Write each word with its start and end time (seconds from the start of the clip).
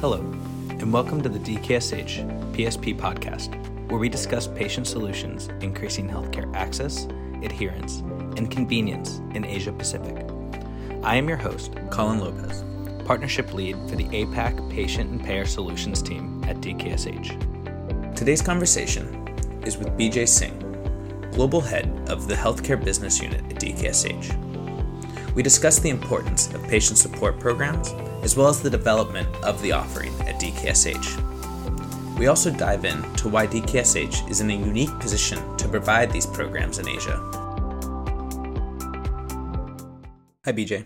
Hello, 0.00 0.20
and 0.78 0.92
welcome 0.92 1.20
to 1.22 1.28
the 1.28 1.40
DKSH 1.40 2.52
PSP 2.52 2.96
podcast, 2.96 3.52
where 3.90 3.98
we 3.98 4.08
discuss 4.08 4.46
patient 4.46 4.86
solutions 4.86 5.48
increasing 5.60 6.08
healthcare 6.08 6.54
access, 6.54 7.08
adherence, 7.42 7.98
and 8.36 8.48
convenience 8.48 9.18
in 9.34 9.44
Asia 9.44 9.72
Pacific. 9.72 10.24
I 11.02 11.16
am 11.16 11.28
your 11.28 11.36
host, 11.36 11.74
Colin 11.90 12.20
Lopez, 12.20 12.62
Partnership 13.06 13.52
Lead 13.52 13.74
for 13.90 13.96
the 13.96 14.04
APAC 14.04 14.70
Patient 14.70 15.10
and 15.10 15.20
Payer 15.20 15.44
Solutions 15.44 16.00
team 16.00 16.44
at 16.46 16.58
DKSH. 16.58 18.14
Today's 18.14 18.40
conversation 18.40 19.26
is 19.66 19.78
with 19.78 19.88
Bijay 19.98 20.28
Singh, 20.28 20.60
Global 21.32 21.60
Head 21.60 21.88
of 22.08 22.28
the 22.28 22.36
Healthcare 22.36 22.82
Business 22.82 23.20
Unit 23.20 23.40
at 23.40 23.60
DKSH. 23.60 25.34
We 25.34 25.42
discuss 25.42 25.80
the 25.80 25.90
importance 25.90 26.54
of 26.54 26.62
patient 26.68 26.98
support 26.98 27.40
programs 27.40 27.92
as 28.28 28.36
well 28.36 28.48
as 28.48 28.60
the 28.60 28.68
development 28.68 29.26
of 29.42 29.62
the 29.62 29.72
offering 29.72 30.12
at 30.28 30.38
DKSH. 30.38 31.08
We 32.18 32.26
also 32.26 32.50
dive 32.50 32.84
into 32.84 33.26
why 33.26 33.46
DKSH 33.46 34.28
is 34.28 34.42
in 34.42 34.50
a 34.50 34.54
unique 34.54 34.92
position 34.98 35.38
to 35.56 35.66
provide 35.66 36.12
these 36.12 36.26
programs 36.26 36.78
in 36.78 36.86
Asia. 36.86 37.16
Hi, 40.44 40.52
Bijay. 40.52 40.84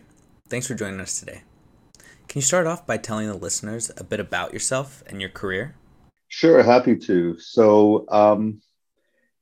Thanks 0.48 0.68
for 0.68 0.76
joining 0.76 1.00
us 1.00 1.18
today. 1.18 1.42
Can 2.28 2.38
you 2.38 2.42
start 2.42 2.68
off 2.68 2.86
by 2.86 2.96
telling 2.96 3.26
the 3.26 3.34
listeners 3.34 3.90
a 3.96 4.04
bit 4.04 4.20
about 4.20 4.52
yourself 4.52 5.02
and 5.08 5.20
your 5.20 5.30
career? 5.30 5.74
Sure, 6.28 6.62
happy 6.62 6.94
to. 6.94 7.36
So, 7.40 8.06
um, 8.08 8.62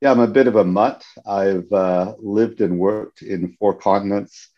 yeah, 0.00 0.10
I'm 0.10 0.20
a 0.20 0.26
bit 0.26 0.46
of 0.46 0.56
a 0.56 0.64
mutt. 0.64 1.04
I've 1.26 1.70
uh, 1.70 2.14
lived 2.18 2.62
and 2.62 2.78
worked 2.78 3.20
in 3.20 3.58
four 3.58 3.74
continents 3.74 4.48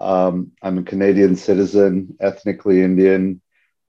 um, 0.00 0.52
I'm 0.62 0.78
a 0.78 0.82
Canadian 0.82 1.36
citizen, 1.36 2.16
ethnically 2.20 2.82
Indian, 2.82 3.40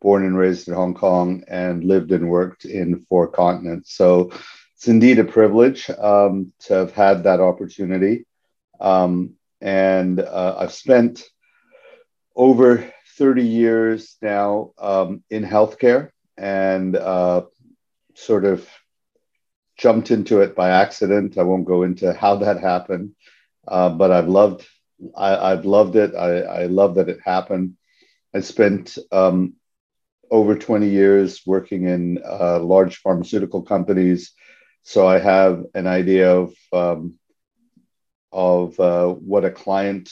born 0.01 0.25
and 0.25 0.37
raised 0.37 0.67
in 0.67 0.73
Hong 0.73 0.93
Kong, 0.93 1.43
and 1.47 1.83
lived 1.83 2.11
and 2.11 2.29
worked 2.29 2.65
in 2.65 2.99
four 3.09 3.27
continents. 3.27 3.95
So 3.95 4.31
it's 4.75 4.87
indeed 4.87 5.19
a 5.19 5.23
privilege 5.23 5.89
um, 5.89 6.51
to 6.61 6.73
have 6.75 6.91
had 6.91 7.23
that 7.23 7.39
opportunity. 7.39 8.25
Um, 8.79 9.35
and 9.61 10.19
uh, 10.19 10.57
I've 10.59 10.73
spent 10.73 11.23
over 12.35 12.91
30 13.17 13.43
years 13.43 14.17
now 14.21 14.71
um, 14.77 15.23
in 15.29 15.43
healthcare 15.43 16.09
and 16.37 16.95
uh, 16.95 17.43
sort 18.13 18.45
of 18.45 18.67
jumped 19.77 20.11
into 20.11 20.41
it 20.41 20.55
by 20.55 20.69
accident. 20.69 21.37
I 21.37 21.43
won't 21.43 21.65
go 21.65 21.83
into 21.83 22.13
how 22.13 22.35
that 22.37 22.59
happened, 22.59 23.15
uh, 23.67 23.89
but 23.89 24.11
I've 24.11 24.27
loved 24.27 24.67
I, 25.15 25.49
have 25.49 25.65
loved 25.65 25.95
it. 25.95 26.15
I, 26.15 26.41
I, 26.41 26.65
love 26.65 26.95
that 26.95 27.09
it 27.09 27.19
happened. 27.23 27.75
I 28.33 28.41
spent 28.41 28.97
um, 29.11 29.55
over 30.31 30.57
20 30.57 30.89
years 30.89 31.41
working 31.45 31.87
in 31.87 32.19
uh, 32.25 32.59
large 32.59 32.97
pharmaceutical 32.97 33.61
companies, 33.61 34.33
so 34.83 35.07
I 35.07 35.19
have 35.19 35.63
an 35.73 35.87
idea 35.87 36.35
of 36.35 36.53
um, 36.71 37.19
of 38.31 38.79
uh, 38.79 39.07
what 39.07 39.45
a 39.45 39.51
client 39.51 40.11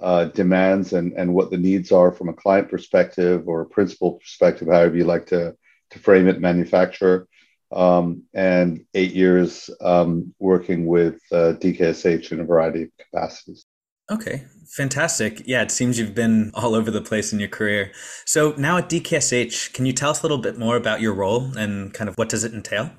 uh, 0.00 0.26
demands 0.26 0.92
and, 0.92 1.12
and 1.14 1.32
what 1.32 1.50
the 1.50 1.56
needs 1.56 1.92
are 1.92 2.12
from 2.12 2.28
a 2.28 2.34
client 2.34 2.68
perspective 2.68 3.44
or 3.46 3.62
a 3.62 3.66
principal 3.66 4.14
perspective, 4.14 4.68
however 4.68 4.96
you 4.96 5.04
like 5.04 5.26
to, 5.26 5.54
to 5.90 5.98
frame 5.98 6.28
it, 6.28 6.40
manufacturer. 6.40 7.28
Um, 7.72 8.24
and 8.32 8.84
eight 8.94 9.12
years 9.12 9.70
um, 9.80 10.34
working 10.38 10.86
with 10.86 11.20
uh, 11.32 11.54
DKSH 11.58 12.30
in 12.30 12.40
a 12.40 12.44
variety 12.44 12.84
of 12.84 12.90
capacities. 12.98 13.64
Okay, 14.10 14.44
fantastic. 14.68 15.42
Yeah, 15.46 15.62
it 15.62 15.70
seems 15.70 15.98
you've 15.98 16.14
been 16.14 16.52
all 16.54 16.74
over 16.74 16.90
the 16.90 17.02
place 17.02 17.32
in 17.32 17.40
your 17.40 17.48
career. 17.48 17.90
So 18.24 18.54
now 18.56 18.78
at 18.78 18.88
DKSH, 18.88 19.72
can 19.72 19.84
you 19.84 19.92
tell 19.92 20.10
us 20.10 20.20
a 20.20 20.22
little 20.22 20.38
bit 20.38 20.58
more 20.58 20.76
about 20.76 21.00
your 21.00 21.12
role 21.12 21.56
and 21.56 21.92
kind 21.92 22.08
of 22.08 22.16
what 22.16 22.28
does 22.28 22.44
it 22.44 22.54
entail? 22.54 22.90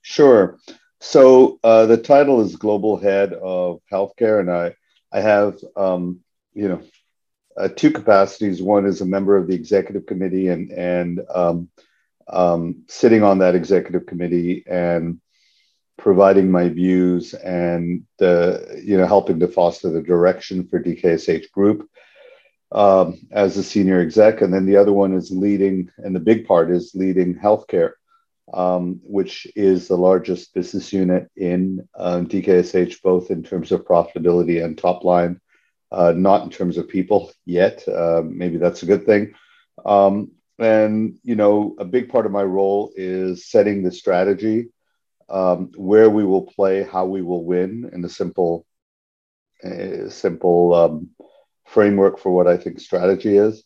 Sure. 0.00 0.58
So 1.00 1.58
uh, 1.62 1.86
the 1.86 1.98
title 1.98 2.40
is 2.40 2.56
Global 2.56 2.96
Head 2.96 3.34
of 3.34 3.80
Healthcare, 3.92 4.40
and 4.40 4.50
I 4.50 4.74
I 5.12 5.20
have 5.20 5.58
um, 5.76 6.20
you 6.54 6.68
know 6.68 6.82
uh, 7.56 7.68
two 7.68 7.90
capacities. 7.90 8.62
One 8.62 8.86
is 8.86 9.00
a 9.00 9.06
member 9.06 9.36
of 9.36 9.46
the 9.46 9.54
executive 9.54 10.06
committee 10.06 10.48
and 10.48 10.70
and 10.72 11.20
um, 11.34 11.68
um, 12.28 12.84
sitting 12.88 13.22
on 13.22 13.38
that 13.38 13.54
executive 13.54 14.06
committee 14.06 14.64
and 14.66 15.20
providing 16.06 16.48
my 16.48 16.68
views 16.68 17.34
and 17.34 18.06
you 18.20 18.96
know 18.96 19.06
helping 19.08 19.40
to 19.40 19.48
foster 19.48 19.90
the 19.90 20.00
direction 20.00 20.64
for 20.68 20.80
DKSH 20.80 21.50
Group 21.50 21.90
um, 22.70 23.18
as 23.32 23.56
a 23.56 23.64
senior 23.64 23.98
exec, 23.98 24.40
and 24.40 24.54
then 24.54 24.66
the 24.66 24.76
other 24.76 24.92
one 24.92 25.14
is 25.14 25.32
leading, 25.32 25.90
and 25.98 26.14
the 26.14 26.20
big 26.20 26.46
part 26.46 26.70
is 26.70 26.94
leading 26.94 27.34
healthcare, 27.34 27.94
um, 28.54 29.00
which 29.02 29.48
is 29.56 29.88
the 29.88 29.96
largest 29.96 30.54
business 30.54 30.92
unit 30.92 31.28
in 31.34 31.88
DKSH, 31.98 33.02
both 33.02 33.32
in 33.32 33.42
terms 33.42 33.72
of 33.72 33.84
profitability 33.84 34.64
and 34.64 34.78
top 34.78 35.02
line, 35.02 35.40
uh, 35.90 36.12
not 36.12 36.44
in 36.44 36.50
terms 36.50 36.78
of 36.78 36.88
people 36.88 37.32
yet. 37.46 37.82
Uh, 37.88 38.22
maybe 38.24 38.58
that's 38.58 38.84
a 38.84 38.86
good 38.92 39.04
thing. 39.06 39.34
Um, 39.84 40.30
and 40.60 41.18
you 41.24 41.34
know, 41.34 41.74
a 41.80 41.84
big 41.84 42.10
part 42.10 42.26
of 42.26 42.32
my 42.32 42.44
role 42.44 42.92
is 42.94 43.50
setting 43.50 43.82
the 43.82 43.90
strategy 43.90 44.68
um, 45.28 45.70
where 45.76 46.10
we 46.10 46.24
will 46.24 46.42
play, 46.42 46.82
how 46.82 47.06
we 47.06 47.22
will 47.22 47.44
win, 47.44 47.90
in 47.92 48.04
a 48.04 48.08
simple, 48.08 48.66
a 49.64 50.10
simple 50.10 50.74
um, 50.74 51.08
framework 51.64 52.18
for 52.18 52.30
what 52.32 52.46
I 52.46 52.56
think 52.56 52.80
strategy 52.80 53.36
is, 53.36 53.64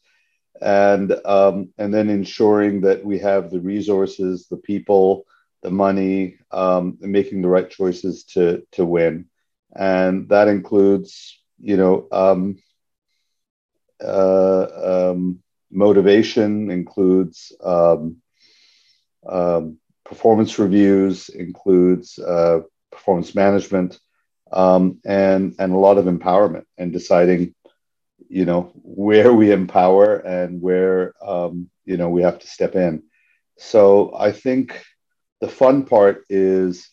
and 0.61 1.13
um, 1.25 1.71
and 1.79 1.93
then 1.93 2.09
ensuring 2.09 2.81
that 2.83 3.05
we 3.05 3.19
have 3.19 3.51
the 3.51 3.61
resources, 3.61 4.47
the 4.49 4.57
people, 4.57 5.25
the 5.63 5.71
money, 5.71 6.37
um, 6.53 6.97
making 7.01 7.43
the 7.43 7.49
right 7.49 7.69
choices 7.71 8.25
to 8.35 8.63
to 8.73 8.85
win, 8.85 9.27
and 9.75 10.29
that 10.29 10.49
includes, 10.49 11.41
you 11.61 11.77
know. 11.77 12.07
Um, 12.13 12.57
uh, 14.05 15.11
um, 15.13 15.41
motivation 15.71 16.71
includes 16.71 17.53
um, 17.63 18.17
um, 19.29 19.79
performance 20.11 20.59
reviews, 20.59 21.29
includes 21.31 22.19
uh, 22.19 22.61
performance 22.91 23.35
management, 23.35 23.99
um, 24.53 24.99
and 25.07 25.55
and 25.61 25.73
a 25.73 25.79
lot 25.79 25.99
of 25.99 26.07
empowerment 26.07 26.65
and 26.77 26.93
deciding, 26.93 27.55
you 28.29 28.45
know, 28.45 28.73
where 28.83 29.33
we 29.33 29.53
empower 29.53 30.17
and 30.17 30.61
where 30.61 31.15
um, 31.25 31.71
you 31.85 31.97
know 31.97 32.11
we 32.11 32.23
have 32.23 32.41
to 32.41 32.49
step 32.49 32.75
in. 32.75 33.05
So 33.59 34.13
I 34.19 34.33
think 34.33 34.83
the 35.41 35.49
fun 35.49 35.85
part 35.85 36.25
is 36.29 36.91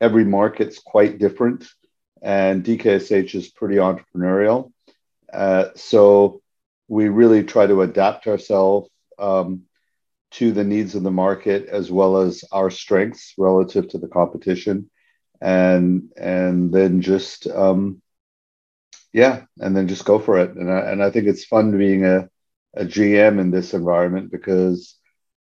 every 0.00 0.24
market's 0.24 0.78
quite 0.78 1.18
different, 1.18 1.66
and 2.22 2.64
DKSH 2.64 3.34
is 3.34 3.50
pretty 3.50 3.76
entrepreneurial. 3.76 4.72
Uh, 5.32 5.66
so 5.76 6.40
we 6.88 7.08
really 7.08 7.44
try 7.44 7.66
to 7.66 7.82
adapt 7.82 8.26
ourselves 8.26 8.88
um, 9.18 9.64
to 10.34 10.52
the 10.52 10.64
needs 10.64 10.94
of 10.94 11.02
the 11.02 11.10
market 11.10 11.66
as 11.66 11.90
well 11.90 12.16
as 12.18 12.44
our 12.50 12.70
strengths 12.70 13.34
relative 13.38 13.88
to 13.88 13.98
the 13.98 14.08
competition 14.08 14.90
and 15.40 16.10
and 16.16 16.72
then 16.72 17.00
just 17.00 17.46
um, 17.46 18.00
yeah 19.12 19.42
and 19.60 19.76
then 19.76 19.88
just 19.88 20.04
go 20.04 20.18
for 20.18 20.38
it 20.38 20.54
and 20.56 20.70
I, 20.70 20.80
and 20.90 21.02
I 21.02 21.10
think 21.10 21.26
it's 21.26 21.44
fun 21.44 21.76
being 21.76 22.04
a, 22.04 22.28
a 22.74 22.84
gm 22.84 23.40
in 23.40 23.50
this 23.50 23.74
environment 23.74 24.32
because 24.32 24.96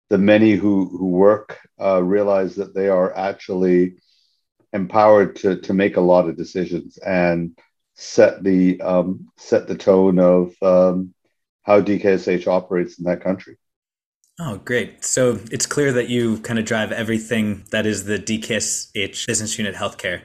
the 0.09 0.19
many 0.19 0.53
who 0.53 0.89
who 0.89 1.07
work 1.07 1.59
uh, 1.81 2.03
realize 2.03 2.57
that 2.57 2.75
they 2.75 2.89
are 2.89 3.17
actually 3.17 3.97
empowered 4.72 5.37
to 5.37 5.61
to 5.61 5.72
make 5.72 5.97
a 5.97 6.01
lot 6.01 6.28
of 6.28 6.37
decisions 6.37 6.99
and 6.99 7.57
set 7.95 8.43
the 8.43 8.81
um, 8.81 9.28
set 9.37 9.69
the 9.69 9.77
tone 9.77 10.19
of 10.19 10.55
um, 10.62 11.15
how 11.62 11.81
DKSH 11.81 12.47
operates 12.47 12.99
in 12.99 13.05
that 13.05 13.22
country. 13.22 13.57
Oh, 14.42 14.57
great. 14.65 15.04
So 15.04 15.39
it's 15.51 15.66
clear 15.66 15.92
that 15.92 16.09
you 16.09 16.39
kind 16.39 16.59
of 16.59 16.65
drive 16.65 16.92
everything 16.92 17.65
that 17.72 17.84
is 17.84 18.04
the 18.04 18.19
DKSH 18.19 19.27
business 19.27 19.59
unit 19.59 19.75
healthcare. 19.75 20.22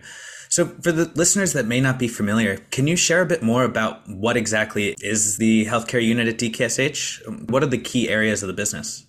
So, 0.47 0.67
for 0.67 0.94
the 0.94 1.12
listeners 1.15 1.51
that 1.51 1.65
may 1.65 1.81
not 1.81 2.00
be 2.00 2.07
familiar, 2.07 2.57
can 2.71 2.88
you 2.88 2.95
share 2.95 3.21
a 3.21 3.25
bit 3.25 3.44
more 3.44 3.65
about 3.65 4.07
what 4.07 4.38
exactly 4.38 4.95
is 5.01 5.38
the 5.38 5.65
healthcare 5.65 6.01
unit 6.01 6.29
at 6.29 6.38
DKSH? 6.38 7.50
What 7.50 7.62
are 7.62 7.67
the 7.67 7.77
key 7.77 8.07
areas 8.07 8.41
of 8.41 8.47
the 8.47 8.53
business? 8.53 9.06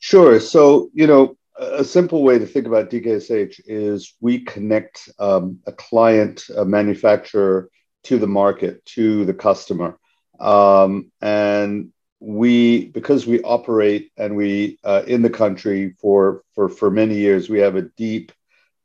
Sure. 0.00 0.40
So, 0.40 0.90
you 0.92 1.06
know, 1.06 1.36
a 1.56 1.84
simple 1.84 2.24
way 2.24 2.40
to 2.40 2.46
think 2.46 2.66
about 2.66 2.90
DKSH 2.90 3.60
is 3.66 4.14
we 4.20 4.40
connect 4.40 5.08
um, 5.20 5.60
a 5.68 5.72
client, 5.72 6.46
a 6.56 6.64
manufacturer 6.64 7.70
to 8.04 8.18
the 8.18 8.26
market, 8.26 8.84
to 8.86 9.24
the 9.24 9.34
customer. 9.34 10.00
Um, 10.40 11.12
and 11.20 11.92
we 12.20 12.86
because 12.86 13.26
we 13.26 13.40
operate 13.42 14.10
and 14.16 14.36
we 14.36 14.78
uh, 14.84 15.02
in 15.06 15.22
the 15.22 15.30
country 15.30 15.94
for 16.00 16.42
for 16.54 16.68
for 16.68 16.90
many 16.90 17.16
years 17.16 17.48
we 17.48 17.58
have 17.58 17.76
a 17.76 17.82
deep 17.96 18.32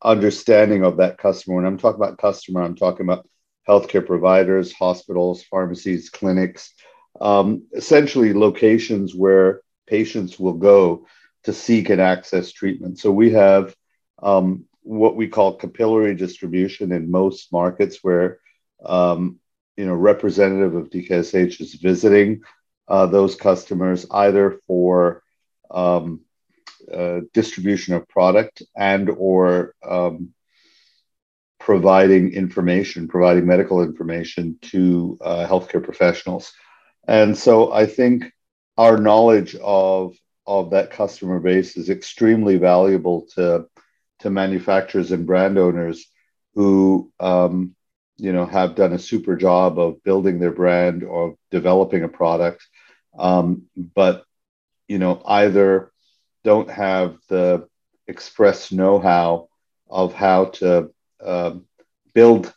understanding 0.03 0.83
of 0.83 0.97
that 0.97 1.17
customer 1.17 1.55
when 1.55 1.65
i'm 1.65 1.77
talking 1.77 2.01
about 2.01 2.17
customer 2.17 2.61
i'm 2.61 2.75
talking 2.75 3.05
about 3.05 3.27
healthcare 3.67 4.05
providers 4.05 4.73
hospitals 4.73 5.43
pharmacies 5.43 6.09
clinics 6.09 6.73
um, 7.21 7.63
essentially 7.73 8.33
locations 8.33 9.13
where 9.15 9.61
patients 9.87 10.39
will 10.39 10.53
go 10.53 11.05
to 11.43 11.53
seek 11.53 11.89
and 11.89 12.01
access 12.01 12.51
treatment. 12.51 12.99
So 12.99 13.11
we 13.11 13.31
have 13.31 13.75
um, 14.21 14.65
what 14.83 15.15
we 15.15 15.27
call 15.27 15.55
capillary 15.55 16.15
distribution 16.15 16.91
in 16.91 17.11
most 17.11 17.51
markets 17.51 17.99
where 18.01 18.39
um, 18.85 19.39
you 19.77 19.85
know 19.85 19.93
representative 19.93 20.75
of 20.75 20.89
DKSH 20.89 21.61
is 21.61 21.75
visiting 21.75 22.41
uh, 22.89 23.05
those 23.05 23.35
customers 23.35 24.05
either 24.11 24.59
for 24.67 25.23
um, 25.71 26.21
uh, 26.91 27.21
distribution 27.33 27.93
of 27.93 28.07
product 28.07 28.63
and 28.75 29.09
or 29.09 29.75
um, 29.87 30.33
providing 31.59 32.33
information, 32.33 33.07
providing 33.07 33.45
medical 33.45 33.83
information 33.83 34.57
to 34.61 35.17
uh, 35.21 35.45
healthcare 35.47 35.83
professionals. 35.83 36.51
And 37.07 37.37
so 37.37 37.71
I 37.71 37.85
think 37.85 38.31
our 38.77 38.97
knowledge 38.97 39.55
of 39.55 40.15
of 40.47 40.71
that 40.71 40.89
customer 40.89 41.39
base 41.39 41.77
is 41.77 41.91
extremely 41.91 42.57
valuable 42.57 43.27
to 43.35 43.67
to 44.19 44.29
manufacturers 44.29 45.11
and 45.11 45.27
brand 45.27 45.57
owners 45.59 46.05
who 46.55 47.11
um, 47.19 47.75
you 48.17 48.33
know 48.33 48.45
have 48.45 48.75
done 48.75 48.93
a 48.93 48.99
super 48.99 49.35
job 49.35 49.77
of 49.77 50.03
building 50.03 50.39
their 50.39 50.51
brand 50.51 51.03
or 51.03 51.35
developing 51.51 52.03
a 52.03 52.07
product 52.07 52.65
um, 53.17 53.63
but 53.75 54.23
you 54.87 54.97
know 54.97 55.21
either 55.25 55.91
don't 56.43 56.69
have 56.69 57.17
the 57.29 57.67
express 58.07 58.71
know-how 58.71 59.47
of 59.89 60.13
how 60.13 60.45
to 60.45 60.91
uh, 61.23 61.53
build 62.13 62.53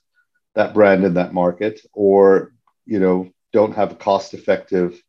that 0.55 0.75
brand 0.75 1.05
in 1.05 1.15
that 1.15 1.35
market 1.35 1.81
or 1.93 2.53
you 2.87 3.01
know 3.01 3.29
don't 3.53 3.75
have 3.75 3.93
a 3.93 3.97
cost-effective 3.97 5.01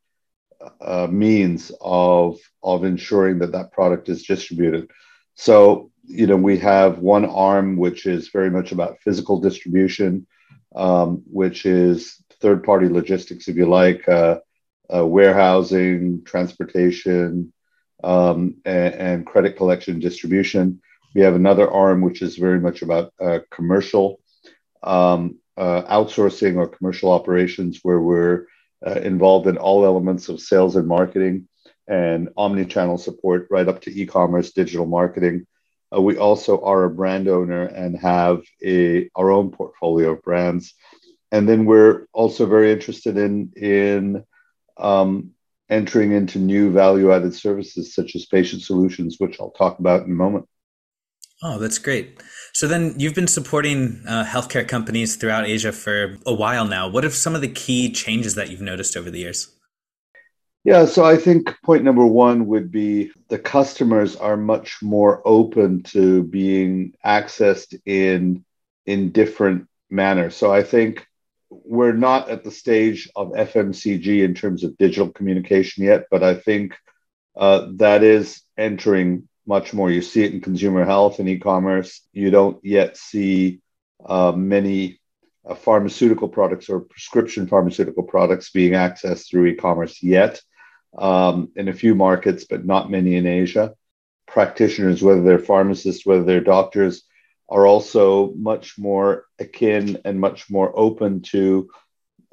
uh, 0.81 1.07
means 1.10 1.72
of 1.81 2.38
of 2.62 2.84
ensuring 2.84 3.40
that 3.40 3.51
that 3.51 3.72
product 3.72 4.10
is 4.10 4.24
distributed. 4.24 4.90
So 5.36 5.92
you 6.06 6.28
know, 6.28 6.36
we 6.36 6.57
have 6.60 7.00
one 7.00 7.25
arm 7.25 7.78
which 7.78 8.06
is 8.06 8.30
very 8.30 8.50
much 8.50 8.72
about 8.72 9.00
physical 9.00 9.40
distribution, 9.40 10.28
um, 10.75 11.24
which 11.25 11.66
is 11.66 12.22
third 12.42 12.63
party 12.63 12.90
logistics, 12.90 13.48
if 13.48 13.56
you 13.56 13.66
like, 13.66 14.07
uh, 14.07 14.40
uh, 14.94 15.06
warehousing, 15.06 16.24
transportation, 16.24 17.53
um, 18.03 18.56
and, 18.65 18.94
and, 18.94 19.25
credit 19.25 19.56
collection 19.56 20.00
distribution. 20.00 20.81
We 21.15 21.21
have 21.21 21.35
another 21.35 21.69
arm 21.69 22.01
which 22.01 22.21
is 22.21 22.35
very 22.35 22.59
much 22.59 22.81
about 22.81 23.13
uh, 23.21 23.39
commercial 23.50 24.19
um, 24.81 25.39
uh, 25.56 25.83
outsourcing 25.83 26.57
or 26.57 26.68
commercial 26.68 27.12
operations, 27.12 27.80
where 27.83 28.00
we're 28.00 28.47
uh, 28.85 29.00
involved 29.00 29.47
in 29.47 29.57
all 29.57 29.85
elements 29.85 30.27
of 30.27 30.41
sales 30.41 30.75
and 30.75 30.88
marketing 30.88 31.47
and 31.88 32.30
omni-channel 32.35 32.97
support, 32.97 33.47
right 33.50 33.68
up 33.68 33.81
to 33.81 34.01
e-commerce, 34.01 34.51
digital 34.51 34.85
marketing, 34.85 35.45
uh, 35.95 36.01
we 36.01 36.18
also 36.18 36.62
are 36.62 36.85
a 36.85 36.89
brand 36.89 37.27
owner 37.27 37.63
and 37.63 37.97
have 37.97 38.41
a 38.63 39.09
our 39.15 39.31
own 39.31 39.51
portfolio 39.51 40.12
of 40.12 40.21
brands, 40.21 40.74
and 41.31 41.47
then 41.47 41.65
we're 41.65 42.07
also 42.13 42.45
very 42.45 42.71
interested 42.71 43.18
in 43.18 43.51
in 43.56 44.24
um, 44.78 45.31
entering 45.70 46.12
into 46.12 46.40
new 46.40 46.72
value-added 46.72 47.34
services 47.34 47.94
such 47.94 48.16
as 48.16 48.25
patient 48.25 48.62
solutions, 48.62 49.18
which 49.20 49.40
I'll 49.40 49.52
talk 49.52 49.80
about 49.80 50.06
in 50.06 50.12
a 50.12 50.16
moment. 50.16 50.48
Oh, 51.42 51.58
that's 51.60 51.78
great. 51.78 52.22
So 52.54 52.68
then 52.68 52.96
you've 52.98 53.16
been 53.16 53.28
supporting 53.28 54.02
uh, 54.08 54.24
healthcare 54.24 54.66
companies 54.66 55.18
throughout 55.18 55.46
Asia 55.46 55.72
for 55.74 56.18
a 56.25 56.34
while 56.34 56.66
now. 56.66 56.88
What 56.88 57.04
are 57.04 57.10
some 57.10 57.36
of 57.36 57.42
the 57.42 57.50
key 57.50 57.92
changes 57.92 58.36
that 58.36 58.50
you've 58.50 58.62
noticed 58.62 58.96
over 58.96 59.12
the 59.12 59.20
years? 59.20 59.54
Yeah, 60.64 60.86
so 60.86 61.04
I 61.04 61.18
think 61.18 61.54
point 61.66 61.84
number 61.84 62.06
one 62.06 62.48
would 62.48 62.72
be 62.72 63.12
the 63.28 63.40
customers 63.40 64.16
are 64.16 64.38
much 64.38 64.81
more 64.81 65.22
open 65.26 65.84
to 65.84 66.24
being 66.24 66.94
accessed 67.06 67.78
in 67.86 68.46
in 68.86 69.12
different 69.12 69.68
manners. 69.90 70.36
So 70.36 70.54
I 70.54 70.64
think 70.64 71.06
we're 71.64 71.94
not 71.94 72.30
at 72.30 72.44
the 72.44 72.52
stage 72.52 73.10
of 73.16 73.32
FMCG 73.32 74.24
in 74.24 74.34
terms 74.34 74.64
of 74.64 74.78
digital 74.78 75.10
communication 75.12 75.84
yet, 75.84 76.06
but 76.10 76.24
I 76.24 76.36
think 76.36 76.76
uh, 77.36 77.68
that 77.76 78.04
is 78.04 78.42
entering 78.58 79.28
much 79.46 79.74
more. 79.74 79.90
You 79.90 80.02
see 80.02 80.24
it 80.24 80.34
in 80.34 80.42
consumer 80.42 80.86
health 80.86 81.20
and 81.20 81.28
e-commerce. 81.28 82.02
You 82.14 82.32
don't 82.32 82.64
yet 82.64 82.98
see 82.98 83.62
uh, 84.06 84.32
many 84.32 85.00
uh, 85.46 85.56
pharmaceutical 85.56 86.30
products 86.30 86.70
or 86.70 86.80
prescription 86.80 87.48
pharmaceutical 87.48 88.04
products 88.04 88.52
being 88.52 88.74
accessed 88.74 89.30
through 89.30 89.48
e-commerce 89.48 90.02
yet 90.02 90.42
um, 90.98 91.52
in 91.56 91.68
a 91.68 91.74
few 91.74 91.96
markets, 91.96 92.46
but 92.50 92.66
not 92.66 92.92
many 92.92 93.16
in 93.16 93.28
Asia. 93.28 93.74
Practitioners, 94.28 95.02
whether 95.02 95.22
they're 95.22 95.40
pharmacists, 95.40 96.06
whether 96.06 96.24
they're 96.24 96.42
doctors, 96.42 97.04
are 97.54 97.68
also 97.68 98.34
much 98.34 98.80
more 98.80 99.26
akin 99.40 100.00
and 100.06 100.20
much 100.20 100.50
more 100.50 100.70
open 100.76 101.22
to 101.22 101.70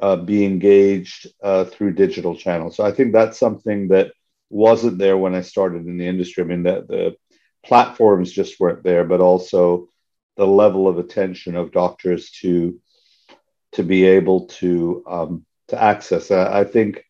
uh, 0.00 0.16
be 0.16 0.44
engaged 0.46 1.26
uh, 1.42 1.64
through 1.64 1.92
digital 1.92 2.34
channels. 2.34 2.76
So 2.76 2.84
I 2.84 2.92
think 2.92 3.12
that's 3.12 3.38
something 3.38 3.88
that 3.88 4.12
wasn't 4.48 4.98
there 4.98 5.18
when 5.18 5.34
I 5.34 5.42
started 5.42 5.86
in 5.86 5.98
the 5.98 6.08
industry. 6.08 6.42
I 6.42 6.46
mean, 6.46 6.62
the, 6.62 6.86
the 6.88 7.16
platforms 7.68 8.32
just 8.32 8.58
weren't 8.58 8.82
there, 8.82 9.04
but 9.04 9.20
also 9.20 9.88
the 10.36 10.46
level 10.46 10.88
of 10.88 10.98
attention 10.98 11.54
of 11.54 11.72
doctors 11.72 12.30
to 12.42 12.80
to 13.72 13.82
be 13.82 14.04
able 14.04 14.46
to 14.60 15.04
um, 15.06 15.44
to 15.68 15.80
access. 15.80 16.30
I, 16.30 16.60
I 16.60 16.64
think 16.64 17.04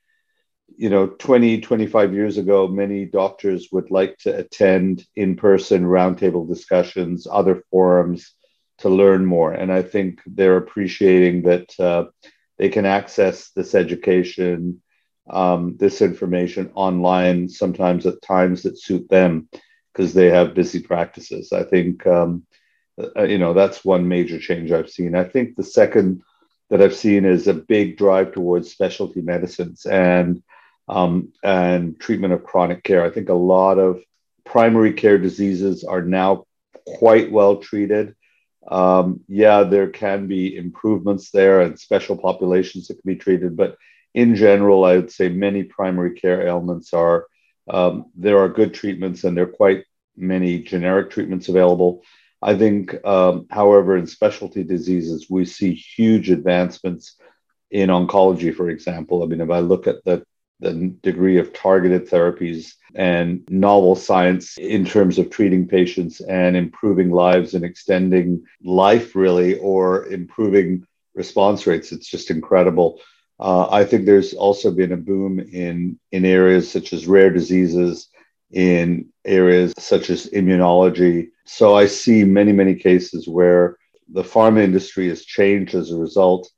you 0.80 0.88
know 0.88 1.08
20 1.08 1.60
25 1.60 2.14
years 2.14 2.38
ago 2.38 2.66
many 2.66 3.04
doctors 3.04 3.68
would 3.70 3.90
like 3.90 4.16
to 4.16 4.34
attend 4.34 5.04
in-person 5.14 5.84
roundtable 5.84 6.48
discussions 6.48 7.26
other 7.30 7.62
forums 7.70 8.32
to 8.78 8.88
learn 8.88 9.26
more. 9.26 9.52
And 9.52 9.70
i 9.70 9.82
think 9.82 10.20
they're 10.24 10.56
appreciating 10.56 11.42
that 11.42 11.68
uh, 11.78 12.04
they 12.58 12.70
can 12.70 12.86
access 12.86 13.50
this 13.50 13.74
education 13.74 14.80
um, 15.28 15.76
this 15.78 16.00
information 16.00 16.70
online 16.74 17.48
sometimes 17.48 18.06
at 18.06 18.22
times 18.22 18.62
that 18.62 18.80
suit 18.80 19.06
them 19.10 19.48
because 19.92 20.14
they 20.14 20.30
have 20.30 20.54
busy 20.54 20.80
practices. 20.80 21.52
I 21.52 21.64
think 21.64 22.06
um, 22.06 22.46
uh, 22.98 23.24
you 23.24 23.38
know 23.38 23.52
that's 23.52 23.84
one 23.84 24.08
major 24.08 24.38
change 24.38 24.72
i've 24.72 24.90
seen. 24.96 25.14
I 25.14 25.24
think 25.24 25.56
the 25.56 25.70
second 25.80 26.22
that 26.70 26.80
i've 26.80 27.00
seen 27.04 27.26
is 27.26 27.48
a 27.48 27.62
big 27.74 27.98
drive 27.98 28.32
towards 28.32 28.70
specialty 28.70 29.20
medicines. 29.20 29.84
And 29.84 30.42
um, 30.90 31.32
and 31.44 31.98
treatment 32.00 32.32
of 32.32 32.44
chronic 32.44 32.82
care. 32.82 33.04
I 33.04 33.10
think 33.10 33.28
a 33.28 33.34
lot 33.34 33.78
of 33.78 34.02
primary 34.44 34.92
care 34.92 35.18
diseases 35.18 35.84
are 35.84 36.02
now 36.02 36.46
quite 36.84 37.30
well 37.30 37.58
treated. 37.58 38.16
Um, 38.68 39.20
yeah, 39.28 39.62
there 39.62 39.88
can 39.88 40.26
be 40.26 40.56
improvements 40.56 41.30
there 41.30 41.60
and 41.60 41.78
special 41.78 42.16
populations 42.16 42.88
that 42.88 42.94
can 42.94 43.14
be 43.14 43.16
treated, 43.16 43.56
but 43.56 43.76
in 44.14 44.34
general, 44.34 44.84
I 44.84 44.96
would 44.96 45.12
say 45.12 45.28
many 45.28 45.62
primary 45.62 46.14
care 46.14 46.46
ailments 46.46 46.92
are 46.92 47.26
um, 47.68 48.06
there 48.16 48.38
are 48.40 48.48
good 48.48 48.74
treatments 48.74 49.22
and 49.22 49.36
there 49.36 49.44
are 49.44 49.58
quite 49.62 49.84
many 50.16 50.58
generic 50.58 51.10
treatments 51.10 51.48
available. 51.48 52.02
I 52.42 52.56
think, 52.56 52.96
um, 53.06 53.46
however, 53.48 53.96
in 53.96 54.08
specialty 54.08 54.64
diseases, 54.64 55.30
we 55.30 55.44
see 55.44 55.72
huge 55.74 56.30
advancements 56.30 57.14
in 57.70 57.90
oncology, 57.90 58.52
for 58.52 58.68
example. 58.68 59.22
I 59.22 59.26
mean, 59.26 59.40
if 59.40 59.50
I 59.50 59.60
look 59.60 59.86
at 59.86 60.02
the 60.04 60.24
the 60.60 60.94
degree 61.02 61.38
of 61.38 61.52
targeted 61.52 62.08
therapies 62.08 62.74
and 62.94 63.44
novel 63.48 63.94
science 63.96 64.56
in 64.58 64.84
terms 64.84 65.18
of 65.18 65.30
treating 65.30 65.66
patients 65.66 66.20
and 66.20 66.56
improving 66.56 67.10
lives 67.10 67.54
and 67.54 67.64
extending 67.64 68.44
life, 68.62 69.14
really, 69.14 69.58
or 69.58 70.06
improving 70.06 70.86
response 71.14 71.66
rates. 71.66 71.92
It's 71.92 72.08
just 72.08 72.30
incredible. 72.30 73.00
Uh, 73.38 73.68
I 73.70 73.84
think 73.84 74.04
there's 74.04 74.34
also 74.34 74.70
been 74.70 74.92
a 74.92 74.98
boom 74.98 75.40
in, 75.40 75.98
in 76.12 76.24
areas 76.24 76.70
such 76.70 76.92
as 76.92 77.06
rare 77.06 77.30
diseases, 77.30 78.08
in 78.50 79.08
areas 79.24 79.72
such 79.78 80.10
as 80.10 80.26
immunology. 80.26 81.28
So 81.46 81.74
I 81.74 81.86
see 81.86 82.24
many, 82.24 82.52
many 82.52 82.74
cases 82.74 83.26
where 83.26 83.78
the 84.12 84.22
pharma 84.22 84.62
industry 84.62 85.08
has 85.08 85.24
changed 85.24 85.74
as 85.74 85.90
a 85.90 85.96
result 85.96 86.50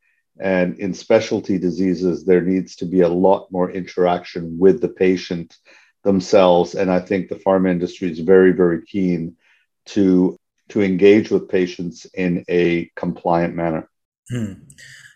and 0.43 0.77
in 0.81 0.93
specialty 0.93 1.57
diseases, 1.57 2.25
there 2.25 2.41
needs 2.41 2.75
to 2.77 2.85
be 2.85 3.03
a 3.03 3.09
lot 3.09 3.47
more 3.53 3.71
interaction 3.71 4.59
with 4.59 4.81
the 4.81 4.89
patient 4.89 5.57
themselves. 6.03 6.75
And 6.75 6.91
I 6.91 6.99
think 6.99 7.29
the 7.29 7.37
pharma 7.37 7.71
industry 7.71 8.11
is 8.11 8.19
very, 8.19 8.51
very 8.51 8.85
keen 8.85 9.37
to, 9.87 10.37
to 10.71 10.83
engage 10.83 11.31
with 11.31 11.49
patients 11.49 12.07
in 12.13 12.45
a 12.49 12.91
compliant 12.97 13.55
manner. 13.55 13.89
Hmm. 14.29 14.55